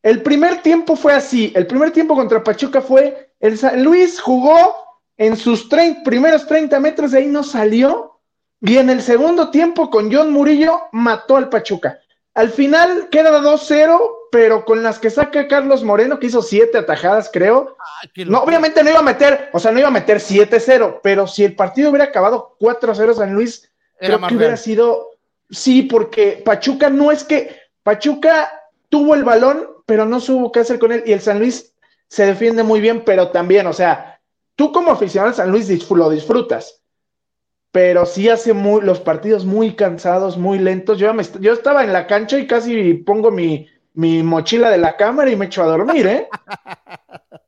[0.03, 1.53] El primer tiempo fue así.
[1.55, 3.33] El primer tiempo contra Pachuca fue.
[3.41, 4.75] El San Luis jugó
[5.17, 5.69] en sus
[6.05, 8.21] primeros 30 metros, de ahí no salió.
[8.61, 11.99] Y en el segundo tiempo, con John Murillo, mató al Pachuca.
[12.35, 17.31] Al final queda 2-0, pero con las que saca Carlos Moreno, que hizo siete atajadas,
[17.33, 17.77] creo.
[18.27, 21.45] no, obviamente no iba a meter, o sea, no iba a meter 7-0, pero si
[21.45, 25.13] el partido hubiera acabado 4-0 San Luis, creo que hubiera sido
[25.53, 28.51] Sí, porque Pachuca no es que Pachuca
[28.89, 31.75] tuvo el balón, pero no supo qué hacer con él y el San Luis
[32.09, 34.23] se defiende muy bien, pero también, o sea,
[34.57, 36.83] tú como aficionado al San Luis lo disfrutas,
[37.71, 40.99] pero sí hace muy, los partidos muy cansados, muy lentos.
[40.99, 45.31] Yo, yo estaba en la cancha y casi pongo mi, mi mochila de la cámara
[45.31, 46.29] y me echo a dormir, ¿eh?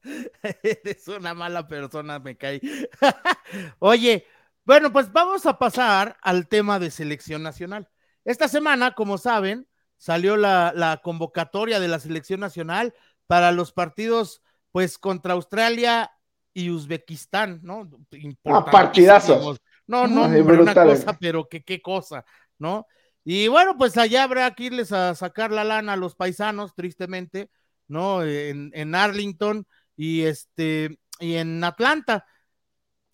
[0.62, 2.60] Eres una mala persona, me cae.
[3.78, 4.26] Oye,
[4.66, 7.88] bueno, pues vamos a pasar al tema de selección nacional.
[8.22, 12.94] Esta semana, como saben, salió la, convocatoria de la selección nacional
[13.26, 16.12] para los partidos, pues, contra Australia
[16.52, 17.88] y Uzbekistán, ¿no?
[18.44, 19.60] Ah, partidazos.
[19.86, 22.24] No, no, no una cosa, pero que qué cosa,
[22.58, 22.86] ¿no?
[23.24, 27.50] Y bueno, pues allá habrá que irles a sacar la lana a los paisanos, tristemente,
[27.88, 28.22] ¿no?
[28.22, 32.26] En, en Arlington y este y en Atlanta.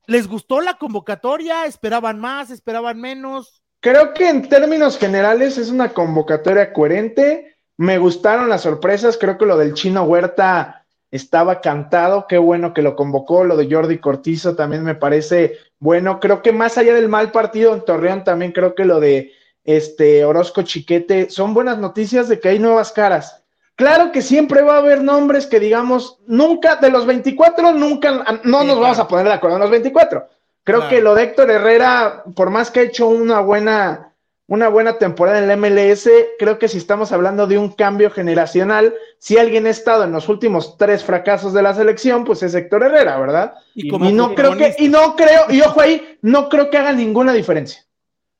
[0.06, 1.66] ¿Les gustó la convocatoria?
[1.66, 2.50] ¿Esperaban más?
[2.50, 3.59] ¿Esperaban menos?
[3.80, 7.56] Creo que en términos generales es una convocatoria coherente.
[7.78, 9.16] Me gustaron las sorpresas.
[9.16, 12.26] Creo que lo del chino Huerta estaba cantado.
[12.28, 13.42] Qué bueno que lo convocó.
[13.44, 16.20] Lo de Jordi Cortizo también me parece bueno.
[16.20, 19.32] Creo que más allá del mal partido en Torreón, también creo que lo de
[19.64, 23.44] este Orozco Chiquete son buenas noticias de que hay nuevas caras.
[23.76, 28.62] Claro que siempre va a haber nombres que digamos, nunca, de los 24, nunca, no
[28.62, 30.28] nos vamos a poner de acuerdo en los 24
[30.64, 34.14] Creo que lo de Héctor Herrera, por más que ha hecho una buena,
[34.46, 38.94] una buena temporada en el MLS, creo que si estamos hablando de un cambio generacional,
[39.18, 42.84] si alguien ha estado en los últimos tres fracasos de la selección, pues es Héctor
[42.84, 43.54] Herrera, ¿verdad?
[43.74, 47.32] Y, no creo que, y no creo, y ojo ahí, no creo que haga ninguna
[47.32, 47.84] diferencia.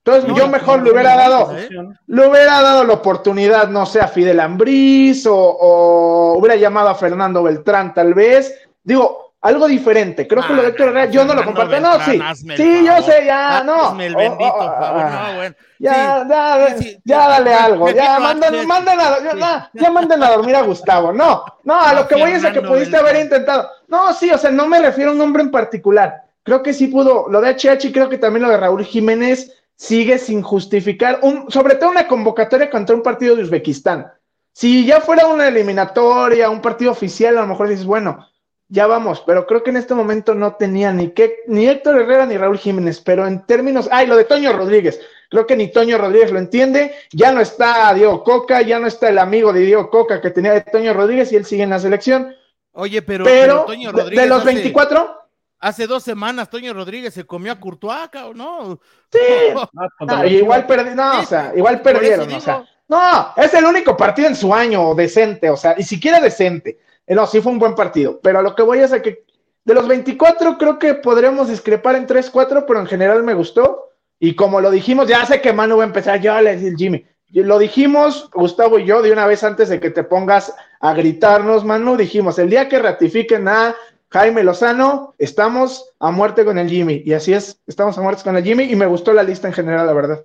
[0.05, 1.69] Entonces, yo mejor le hubiera dado, ¿eh?
[2.07, 6.95] le hubiera dado la oportunidad, no sé, a Fidel Ambriz o, o hubiera llamado a
[6.95, 8.67] Fernando Beltrán, tal vez.
[8.83, 10.29] Digo, algo diferente.
[10.29, 11.81] Creo que lo de Héctor Herrera, yo no lo comparto.
[11.81, 12.21] No, sí.
[12.57, 13.99] Sí, yo sé, ya, no.
[14.01, 15.11] El bendito, oh, oh, favor.
[15.11, 15.55] No, bueno.
[15.79, 17.91] Ya, ya, ya dale algo.
[17.91, 21.13] Ya, manden, manden a, ya, ya manden a dormir a Gustavo.
[21.13, 23.69] No, no, a lo que voy es a que pudiste haber intentado.
[23.89, 26.23] No, sí, o sea, no me refiero a un nombre en particular.
[26.43, 27.29] Creo que sí pudo.
[27.31, 31.51] Lo de HH y creo que también lo de Raúl Jiménez sigue sin justificar, un,
[31.51, 34.13] sobre todo una convocatoria contra un partido de Uzbekistán.
[34.53, 38.27] Si ya fuera una eliminatoria, un partido oficial, a lo mejor dices, bueno,
[38.71, 42.25] ya vamos, pero creo que en este momento no tenía ni que, ni Héctor Herrera
[42.25, 45.99] ni Raúl Jiménez, pero en términos, ay, lo de Toño Rodríguez, creo que ni Toño
[45.99, 49.91] Rodríguez lo entiende, ya no está Diego Coca, ya no está el amigo de Diego
[49.91, 52.33] Coca que tenía de Toño Rodríguez y él sigue en la selección.
[52.73, 55.17] Oye, pero, pero, Toño Rodríguez de, los 24
[55.59, 58.81] hace dos semanas Toño Rodríguez se comió a Courtois, ¿no?
[59.11, 59.19] Sí,
[60.09, 64.29] ah, igual perdieron, no, o sea, igual perdieron, o sea, no, es el único partido
[64.29, 66.79] en su año decente, o sea, ni siquiera decente.
[67.11, 69.25] Eh, no, sí fue un buen partido, pero a lo que voy es a que
[69.65, 73.89] de los 24 creo que podríamos discrepar en 3, 4, pero en general me gustó.
[74.21, 77.05] Y como lo dijimos, ya sé que Manu va a empezar, yo le decir Jimmy.
[77.31, 81.65] Lo dijimos, Gustavo y yo, de una vez antes de que te pongas a gritarnos,
[81.65, 83.75] Manu, dijimos, el día que ratifiquen a
[84.11, 87.03] Jaime Lozano, estamos a muerte con el Jimmy.
[87.05, 89.55] Y así es, estamos a muerte con el Jimmy y me gustó la lista en
[89.55, 90.25] general, la verdad.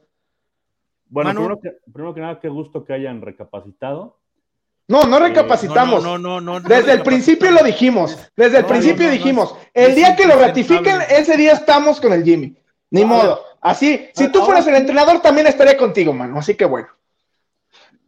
[1.09, 4.19] Bueno, primero que, primero que nada, qué gusto que hayan recapacitado
[4.87, 6.03] No, no recapacitamos.
[6.03, 8.17] No, no, no, Desde el principio lo dijimos.
[8.35, 9.55] Desde el principio dijimos.
[9.73, 12.55] el día que lo ratifiquen, ese día estamos con el Jimmy.
[12.91, 13.39] Ni modo.
[13.61, 16.37] Así, si tú fueras el entrenador, también estaría contigo, mano.
[16.37, 16.87] Así que bueno.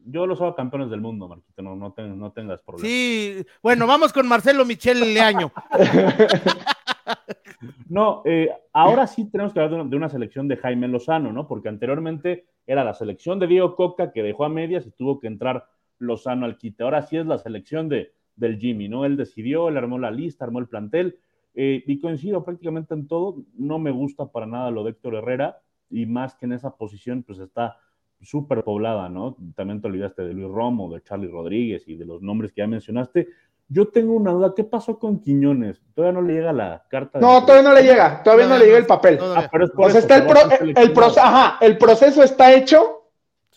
[0.10, 2.90] Yo los hago campeones del mundo, Marquito, no, no, no tengas problemas.
[2.90, 5.52] Sí, bueno, vamos con Marcelo Michel Leaño.
[7.90, 11.46] no, eh, ahora sí tenemos que hablar de una, selección de Jaime Lozano, ¿no?
[11.46, 15.28] Porque anteriormente era la selección de Diego Coca que dejó a medias y tuvo que
[15.28, 15.66] entrar
[16.00, 16.84] Lozano al quite.
[16.84, 19.06] Ahora sí es la selección de, del Jimmy, ¿no?
[19.06, 21.20] Él decidió, él armó la lista, armó el plantel
[21.54, 23.44] eh, y coincido prácticamente en todo.
[23.56, 27.24] No me gusta para nada lo de Héctor Herrera y más que en esa posición,
[27.24, 27.78] pues está
[28.22, 29.38] súper poblada, ¿no?
[29.56, 32.68] También te olvidaste de Luis Romo, de Charlie Rodríguez y de los nombres que ya
[32.68, 33.28] mencionaste.
[33.70, 35.82] Yo tengo una duda, ¿qué pasó con Quiñones?
[35.94, 37.20] Todavía no le llega la carta.
[37.20, 39.20] No, todavía no le llega, todavía no, le llega el papel.
[39.22, 42.97] Ah, o sea, está el, el, proceso, ajá, el proceso está hecho.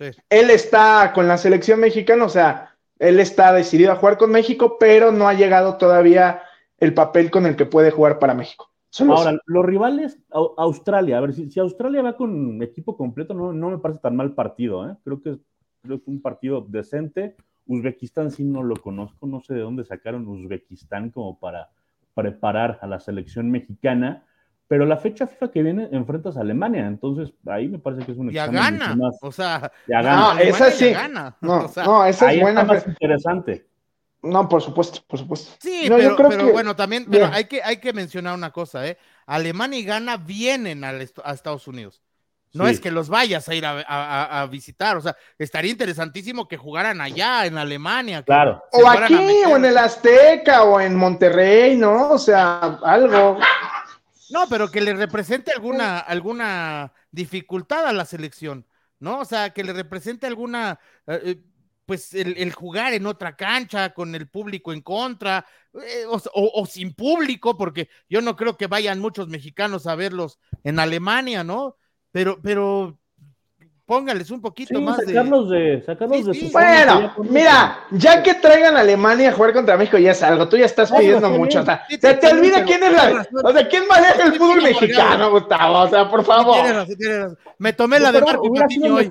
[0.01, 0.19] Sí.
[0.31, 4.77] Él está con la selección mexicana, o sea, él está decidido a jugar con México,
[4.81, 6.43] pero no ha llegado todavía
[6.79, 8.71] el papel con el que puede jugar para México.
[8.99, 13.71] Ahora, los rivales, Australia, a ver, si, si, Australia va con equipo completo, no, no
[13.71, 14.97] me parece tan mal partido, ¿eh?
[15.05, 15.39] Creo que,
[15.83, 17.37] creo que es un partido decente.
[17.67, 21.69] Uzbekistán sí no lo conozco, no sé de dónde sacaron Uzbekistán como para
[22.15, 24.25] preparar a la selección mexicana,
[24.71, 28.19] pero la fecha FIFA que viene enfrentas a Alemania, entonces ahí me parece que es
[28.19, 30.35] un ya gana, más, o sea, ya gana.
[30.35, 31.37] No, esa sí, gana.
[31.41, 32.63] No, no, esa es buena.
[32.63, 33.67] más interesante.
[34.23, 35.51] No, por supuesto, por supuesto.
[35.59, 38.97] Sí, pero, pero bueno, también, pero hay que, hay que mencionar una cosa, ¿eh?
[39.27, 42.01] Alemania y Ghana vienen a, Estados Unidos.
[42.53, 47.01] No es que los vayas a ir a, visitar, o sea, estaría interesantísimo que jugaran
[47.01, 48.23] allá en Alemania.
[48.23, 48.63] Claro.
[48.71, 52.11] O aquí, o en el Azteca, o en Monterrey, ¿no?
[52.11, 53.37] O sea, algo.
[54.31, 58.67] No, pero que le represente alguna, alguna dificultad a la selección,
[59.01, 59.21] ¿no?
[59.21, 61.43] O sea, que le represente alguna, eh, eh,
[61.85, 67.59] pues el, jugar en otra cancha con el público en contra eh, o, sin público,
[67.59, 71.77] porque yo no creo que vayan muchos mexicanos a verlos en Alemania, ¿no?
[72.13, 73.00] Pero, pero
[73.91, 78.83] póngales un poquito más sacarlos de, sacarlos de su Bueno, mira, ya que traigan a
[78.83, 81.83] Alemania a jugar contra México ya es algo, tú ya estás pidiendo mucho, o sea,
[81.89, 85.89] se te olvida quién es la, o sea, quién maneja el fútbol mexicano, Gustavo, o
[85.89, 86.57] sea, por favor.
[87.59, 89.11] Me tomé la de Marco Patiño hoy.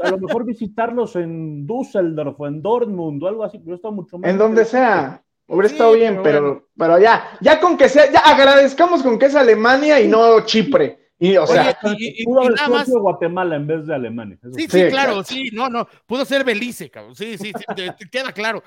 [0.00, 4.16] A lo mejor visitarlos en Düsseldorf o en Dortmund o algo así, pero está mucho
[4.16, 4.30] más.
[4.30, 5.24] En donde sea.
[5.48, 9.34] Hubiera estado bien, pero, pero, ya, ya con que sea, ya agradezcamos con que es
[9.34, 11.07] Alemania y no Chipre.
[11.18, 14.38] Y, o sea, y, pudo haber sido Guatemala en vez de Alemania.
[14.54, 17.16] Sí, sí, claro, sí, no, no, pudo ser Belice, cabrón.
[17.16, 18.62] Sí, sí, te, queda claro.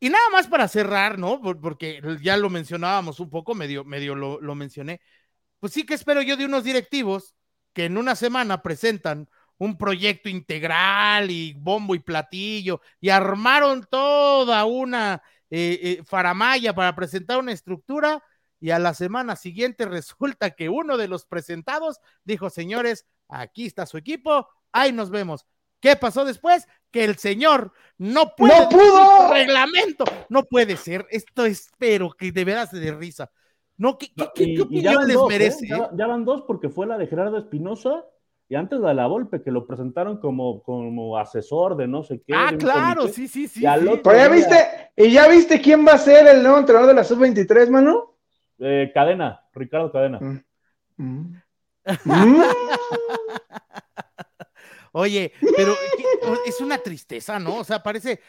[0.00, 1.40] Y nada más para cerrar, ¿no?
[1.40, 5.00] Porque ya lo mencionábamos un poco, medio, medio lo, lo mencioné.
[5.60, 7.34] Pues sí que espero yo de unos directivos
[7.72, 9.28] que en una semana presentan
[9.58, 16.96] un proyecto integral y bombo y platillo y armaron toda una eh, eh, faramaya para
[16.96, 18.22] presentar una estructura
[18.62, 23.84] y a la semana siguiente resulta que uno de los presentados dijo, señores, aquí está
[23.84, 25.44] su equipo, ahí nos vemos.
[25.80, 26.68] ¿Qué pasó después?
[26.92, 28.60] Que el señor no puede.
[28.60, 29.32] ¡No pudo!
[29.32, 30.04] Reglamento.
[30.28, 31.04] No puede ser.
[31.10, 33.32] Esto espero que de veras de risa.
[33.76, 34.12] No, ¿qué,
[34.60, 35.20] opinión les ¿eh?
[35.28, 35.66] merece?
[35.66, 38.04] Ya, van dos porque fue la de Gerardo Espinosa
[38.48, 42.32] y antes de la Volpe, que lo presentaron como, como asesor de no sé qué.
[42.32, 43.64] Ah, claro, sí, sí, sí.
[43.64, 44.54] Pero ya viste,
[44.96, 48.11] ¿y ya viste quién va a ser el nuevo entrenador de la Sub-23, mano?
[48.64, 50.20] Eh, cadena, Ricardo Cadena.
[50.20, 50.44] Mm.
[50.96, 51.42] Mm.
[54.92, 55.74] Oye, pero
[56.46, 57.56] es una tristeza, ¿no?
[57.56, 58.20] O sea, parece,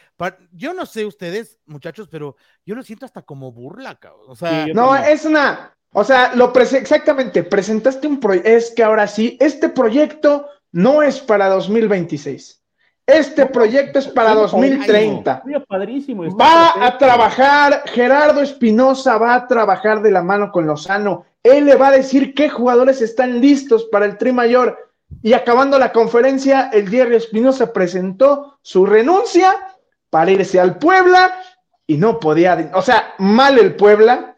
[0.50, 4.24] yo no sé ustedes, muchachos, pero yo lo siento hasta como burla, cabrón.
[4.28, 9.06] O sea, no, es una, o sea, lo exactamente, presentaste un proyecto, es que ahora
[9.06, 12.63] sí, este proyecto no es para 2026.
[13.06, 15.42] Este proyecto es para 2030.
[16.40, 21.26] Va a trabajar, Gerardo Espinosa va a trabajar de la mano con Lozano.
[21.42, 24.78] Él le va a decir qué jugadores están listos para el Tri Mayor.
[25.22, 29.54] Y acabando la conferencia, el Jerry Espinosa presentó su renuncia
[30.08, 31.34] para irse al Puebla
[31.86, 34.33] y no podía, o sea, mal el Puebla,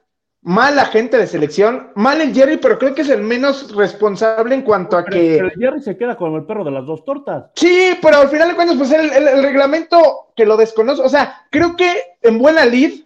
[0.46, 4.54] mal la gente de selección, mal el Jerry, pero creo que es el menos responsable
[4.54, 5.38] en cuanto a que.
[5.38, 7.46] Pero el Jerry se queda con el perro de las dos tortas.
[7.56, 11.46] Sí, pero al final de cuentas, pues el, el, reglamento que lo desconoce, o sea,
[11.50, 11.92] creo que
[12.22, 13.02] en buena lid,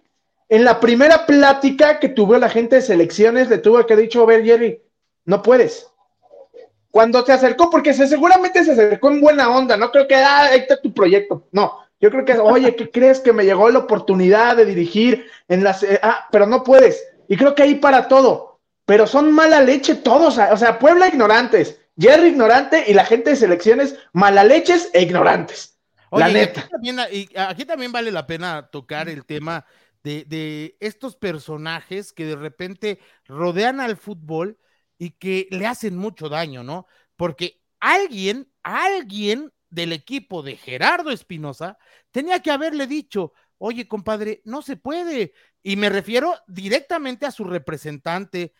[0.49, 4.27] en la primera plática que tuvo la gente de selecciones, le tuvo que dicho, a
[4.27, 4.79] ver, Jerry,
[5.25, 5.87] no puedes.
[6.91, 10.43] Cuando se acercó, porque se, seguramente se acercó en buena onda, no creo que, ah,
[10.51, 11.47] ahí está tu proyecto.
[11.51, 15.63] No, yo creo que, oye, ¿qué crees que me llegó la oportunidad de dirigir en
[15.63, 15.81] las.
[15.81, 18.59] Eh, ah, pero no puedes y creo que ahí para todo.
[18.83, 20.37] Pero son mala leche todos.
[20.37, 25.79] O sea, Puebla ignorantes, Jerry ignorante y la gente de selecciones mala leches e ignorantes.
[26.09, 26.69] Oye, la neta.
[27.47, 29.65] Aquí también, vale la pena tocar el tema
[30.03, 34.59] de, de, estos personajes que de repente rodean al fútbol
[34.97, 36.85] y que le hacen mucho daño, ¿no?
[37.15, 41.77] Porque alguien, alguien del equipo de Gerardo Espinosa
[42.11, 45.33] tenía que haberle dicho, oye, compadre, no se puede.
[45.63, 48.53] Y me refiero directamente a su representante,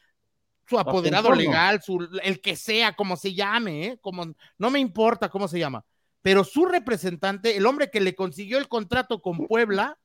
[0.67, 3.97] su apoderado legal, su, el que sea, como se llame, ¿eh?
[4.01, 5.83] como, no me importa cómo se llama,
[6.21, 9.97] pero su representante, el hombre que le consiguió el contrato con Puebla,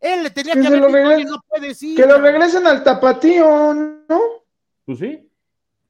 [0.00, 1.96] él le tenía que, haber dicho, no puede decir.
[1.96, 4.20] Que lo regresen al tapatío, ¿no?
[4.84, 5.28] Pues sí.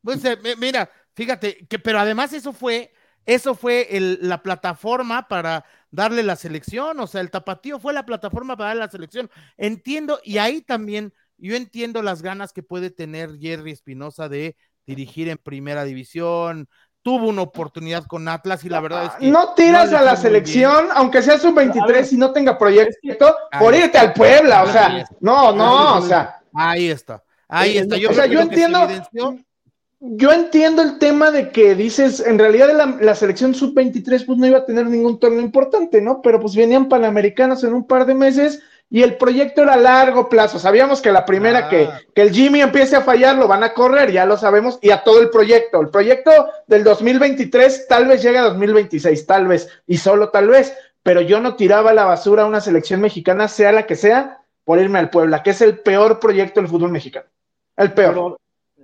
[0.02, 2.92] Pues eh, mira, fíjate, que, pero además eso fue,
[3.26, 3.88] eso fue
[4.20, 8.84] la plataforma para darle la selección, o sea, el tapatío fue la plataforma para darle
[8.84, 9.30] la selección.
[9.56, 14.56] Entiendo, y ahí también yo entiendo las ganas que puede tener Jerry Espinosa de
[14.86, 16.68] dirigir en primera división.
[17.02, 19.30] Tuvo una oportunidad con Atlas y la verdad es que.
[19.30, 24.14] No tiras a la selección, aunque sea sub-23 y no tenga proyecto, por irte al
[24.14, 26.40] Puebla, o sea, no, no, o sea.
[26.54, 27.96] Ahí está, ahí está.
[27.98, 28.88] Yo o sea, yo entiendo
[30.06, 34.58] yo entiendo el tema de que dices, en realidad la, selección sub-23 pues no iba
[34.58, 36.20] a tener ningún torneo importante, ¿no?
[36.20, 40.28] Pero pues venían panamericanos en un par de meses y el proyecto era a largo
[40.28, 40.58] plazo.
[40.58, 42.00] Sabíamos que la primera que, ah.
[42.14, 45.02] que, el Jimmy empiece a fallar lo van a correr, ya lo sabemos, y a
[45.02, 45.80] todo el proyecto.
[45.80, 46.30] El proyecto
[46.66, 51.40] del 2023 tal vez llegue a 2026, tal vez, y solo tal vez, pero yo
[51.40, 55.08] no tiraba la basura a una selección mexicana, sea la que sea, por irme al
[55.08, 57.26] Puebla, que es el peor proyecto del fútbol mexicano.
[57.76, 58.36] El peor.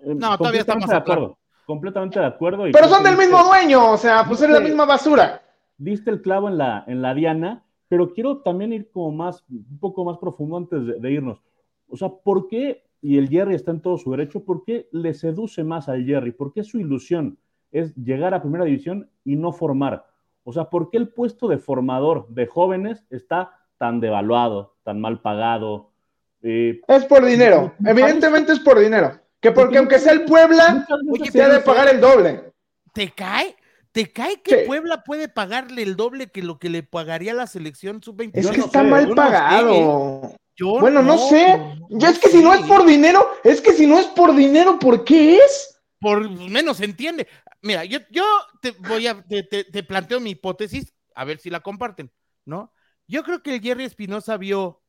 [0.05, 1.39] No, todavía estamos de acuerdo.
[1.67, 2.65] Completamente de acuerdo.
[2.73, 5.43] Pero son del mismo dueño, o sea, pues es la misma basura.
[5.79, 9.79] Diste el clavo en la, en la diana, pero quiero también ir como más, un
[9.79, 11.43] poco más profundo antes de, irnos.
[11.89, 15.15] O sea, ¿por qué, y el Jerry está en todo su derecho, por qué le
[15.15, 16.33] seduce más al Jerry?
[16.33, 17.39] ¿Por qué su ilusión
[17.73, 20.07] es llegar a primera división y no formar?
[20.45, 25.21] O sea, ¿por qué el puesto de formador de jóvenes está tan devaluado, tan mal
[25.21, 25.91] pagado?
[26.43, 29.13] Eh, es por dinero, evidentemente es por dinero.
[29.41, 30.87] Que porque aunque sea el Puebla,
[31.33, 32.53] te ha de pagar el doble.
[32.93, 33.57] ¿Te cae?
[33.93, 38.03] ¿Te cae que Puebla puede pagarle el doble que lo que le pagaría la selección
[38.03, 38.31] sub-20?
[38.35, 40.37] Es que está mal pagado.
[40.59, 41.59] bueno, no, sé.
[41.91, 44.79] Ya es que si no es por dinero, es que si no es por dinero,
[44.79, 45.81] ¿por qué es?
[45.99, 47.27] Por menos se entiende.
[47.63, 48.25] Mira, yo, yo
[48.63, 52.11] te voy a, te, te, planteo mi hipótesis, a ver si la comparten,
[52.45, 52.73] ¿no?
[53.07, 54.83] Yo creo que el Jerry Espinosa vio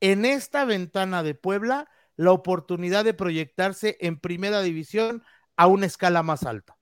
[0.00, 5.22] en esta ventana de Puebla la oportunidad de proyectarse en primera división
[5.56, 6.76] a una escala más alta.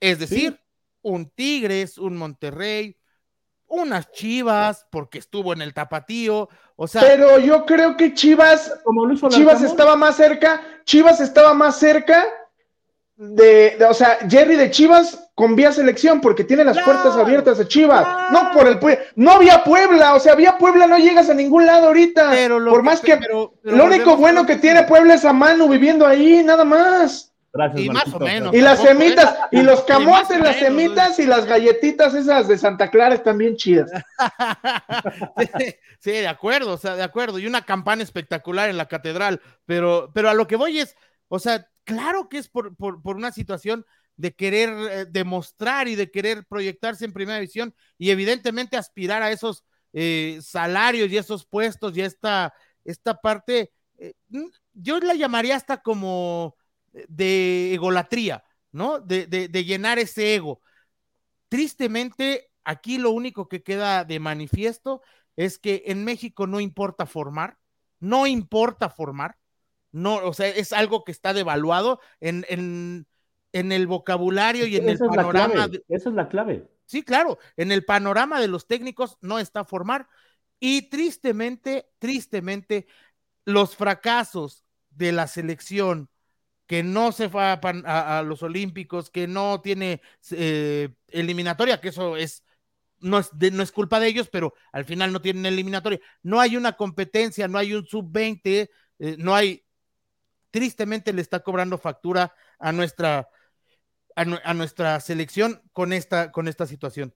[0.00, 0.58] Es decir,
[1.02, 2.96] un Tigres, un Monterrey,
[3.66, 7.02] unas Chivas, porque estuvo en el tapatío, o sea.
[7.02, 12.24] Pero yo creo que Chivas, como Chivas estaba más cerca, Chivas estaba más cerca
[13.16, 17.68] de, o sea, Jerry de Chivas con vía selección porque tiene las puertas abiertas de
[17.68, 18.04] Chivas.
[18.32, 18.80] No por el
[19.14, 22.32] no había Puebla, o sea, había Puebla no llegas a ningún lado ahorita.
[22.68, 23.20] por más que,
[23.62, 27.32] lo único bueno que tiene Puebla es a Manu viviendo ahí, nada más.
[27.52, 28.52] Gracias, y más o menos.
[28.52, 33.14] Y las semitas, y los camotes, las semitas y las galletitas esas de Santa Clara
[33.14, 33.92] están bien chidas.
[36.00, 37.38] sí, de acuerdo, o sea, de acuerdo.
[37.38, 39.40] Y una campana espectacular en la catedral.
[39.66, 40.96] Pero, pero a lo que voy es,
[41.28, 42.74] o sea, claro que es por,
[43.04, 43.86] una situación
[44.18, 49.30] de querer eh, demostrar y de querer proyectarse en primera división y evidentemente aspirar a
[49.30, 52.52] esos eh, salarios y esos puestos y esta,
[52.84, 54.14] esta parte, eh,
[54.74, 56.56] yo la llamaría hasta como
[57.08, 58.42] de egolatría,
[58.72, 58.98] ¿no?
[58.98, 60.60] De, de, llenar ese ego.
[61.48, 65.00] Tristemente, aquí lo único que queda de manifiesto
[65.36, 67.56] es que en México no importa formar,
[68.00, 69.36] no importa formar,
[69.92, 73.06] no, o sea, es algo que está devaluado en,
[73.58, 75.68] en el vocabulario y en el panorama.
[75.88, 76.68] esa es la clave.
[76.86, 80.08] Sí, claro, en el panorama de los técnicos no está formar.
[80.60, 82.86] Y tristemente, tristemente,
[83.44, 86.08] los fracasos de la selección
[86.66, 90.02] que no se fue a, los Olímpicos, que no tiene
[90.32, 92.44] eh, eliminatoria, que eso es
[93.00, 96.00] no es, no es culpa de ellos, pero al final no tienen eliminatoria.
[96.22, 99.64] No hay una competencia, no hay un sub-20, eh, no hay
[100.50, 103.28] tristemente le está cobrando factura a nuestra,
[104.18, 107.14] a, nuestra selección con esta, con esta situación.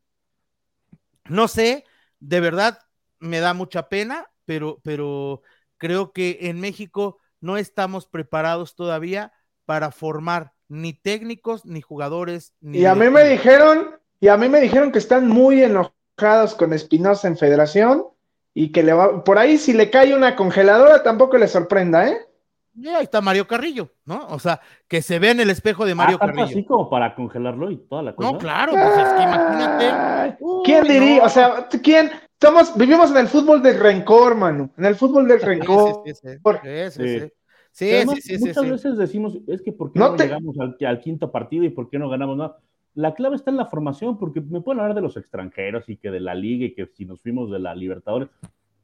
[1.28, 1.84] No sé,
[2.20, 2.78] de verdad
[3.18, 5.42] me da mucha pena, pero, pero
[5.78, 9.32] creo que en México no estamos preparados todavía
[9.64, 12.54] para formar ni técnicos ni jugadores.
[12.60, 16.54] Ni y a mí me dijeron, y a mí me dijeron que están muy enojados
[16.54, 18.06] con Espinosa en Federación
[18.54, 22.26] y que le va, por ahí si le cae una congeladora tampoco le sorprenda, ¿eh?
[22.74, 24.26] Y ahí está Mario Carrillo, ¿no?
[24.28, 26.44] O sea, que se ve en el espejo de Mario Ah, Carrillo.
[26.44, 28.32] así como para congelarlo y toda la cosa.
[28.32, 30.36] No, claro, pues es que imagínate.
[30.40, 31.18] Uy, ¿Quién diría?
[31.18, 31.24] no.
[31.24, 32.10] O sea, ¿quién?
[32.32, 34.70] Estamos, vivimos en el fútbol del rencor, Manu.
[34.76, 36.02] En el fútbol del rencor.
[36.06, 36.38] Sí, sí, sí.
[36.38, 37.20] Sí, sí, Sí.
[37.20, 37.32] sí.
[37.74, 40.16] Sí, Que además, sí, sí, sí, muchas veces decimos, es que ¿por qué No no,
[40.16, 42.58] te- llegamos al, al quinto partido y por qué no ganamos nada?
[42.94, 46.10] La clave está en la formación, porque me pueden hablar de los extranjeros y que
[46.10, 48.28] de la liga y que si nos fuimos de la Libertadores.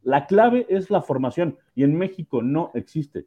[0.02, 3.26] La clave es la formación y en México no existe.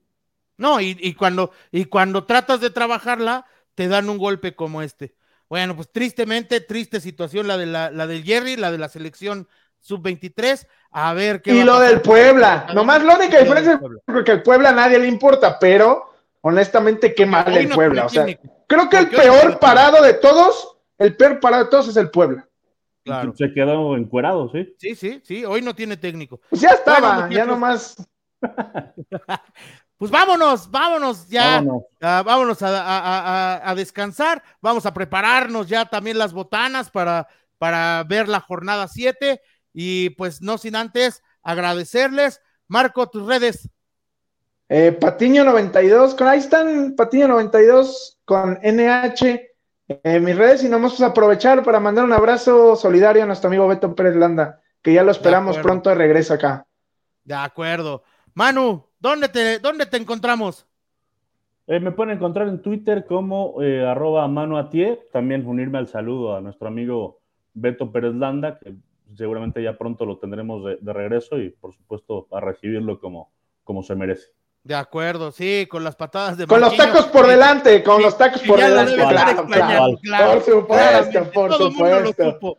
[0.61, 5.15] No, y, y cuando, y cuando tratas de trabajarla, te dan un golpe como este.
[5.49, 9.47] Bueno, pues tristemente, triste situación la de la, la del Jerry, la de la selección
[9.79, 10.67] sub-23.
[10.91, 12.67] A ver qué Y va a lo del Puebla.
[12.75, 14.01] Nomás la única Lo del diferencia Puebla.
[14.07, 17.75] es que el Puebla a nadie le importa, pero honestamente, qué mal Hoy el no
[17.75, 18.05] Puebla.
[18.05, 18.27] O sea,
[18.67, 22.47] creo que el peor parado de todos, el peor parado de todos es el Puebla.
[23.03, 23.33] claro.
[23.35, 24.75] Se quedó encuerado, ¿sí?
[24.77, 26.39] Sí, sí, sí, hoy no tiene técnico.
[26.51, 27.95] Pues ya estaba, Bueno, ya nomás.
[30.01, 31.57] Pues vámonos, vámonos ya.
[31.57, 31.83] Vámonos.
[32.01, 33.19] Ah, vámonos a, a-
[33.59, 37.27] a- a descansar, vamos a prepararnos ya también las botanas para,
[37.59, 39.39] para ver la jornada 7
[39.71, 42.41] y pues no sin antes agradecerles.
[42.67, 43.69] Marco, tus redes.
[44.69, 49.49] Eh, Patiño 92, con, ahí están Patiño 92 con NH
[49.87, 53.49] en mis redes y nos vamos a aprovechar para mandar un abrazo solidario a nuestro
[53.49, 56.65] amigo Beto Pérez Landa, que ya lo esperamos pronto de regreso acá.
[57.23, 58.01] De acuerdo.
[58.33, 60.65] Manu, ¿dónde te, dónde te encontramos?
[61.67, 65.07] Eh, me pueden encontrar en Twitter como eh, arroba manuatie.
[65.11, 67.19] También unirme al saludo a nuestro amigo
[67.53, 68.75] Beto Pérez Landa, que
[69.15, 73.31] seguramente ya pronto lo tendremos de, de regreso y por supuesto a recibirlo como,
[73.63, 74.29] como se merece.
[74.63, 78.41] De acuerdo, sí, con las patadas de Con los tacos por delante, con los tacos
[78.43, 78.93] por delante.
[78.95, 79.97] Claro, claro.
[80.03, 80.33] claro.
[80.33, 82.31] Por supuesto, por todo mundo lo supuesto.
[82.33, 82.57] supo.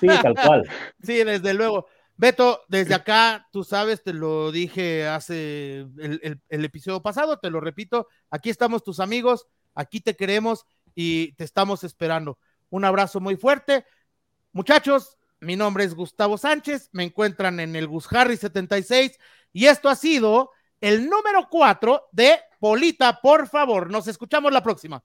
[0.00, 0.68] Sí, tal cual.
[1.02, 1.86] Sí, desde luego.
[2.16, 8.06] Beto, desde acá, tú sabes, te lo dije hace el, episodio pasado, te lo repito,
[8.30, 12.38] aquí estamos tus amigos, aquí te queremos y te estamos esperando.
[12.70, 13.84] Un abrazo muy fuerte.
[14.52, 19.18] Muchachos, mi nombre es Gustavo Sánchez, me encuentran en el Gus Harry 76
[19.52, 20.50] y esto ha sido
[20.80, 23.90] el número 4 de Polita, por favor.
[23.90, 25.02] Nos escuchamos la próxima.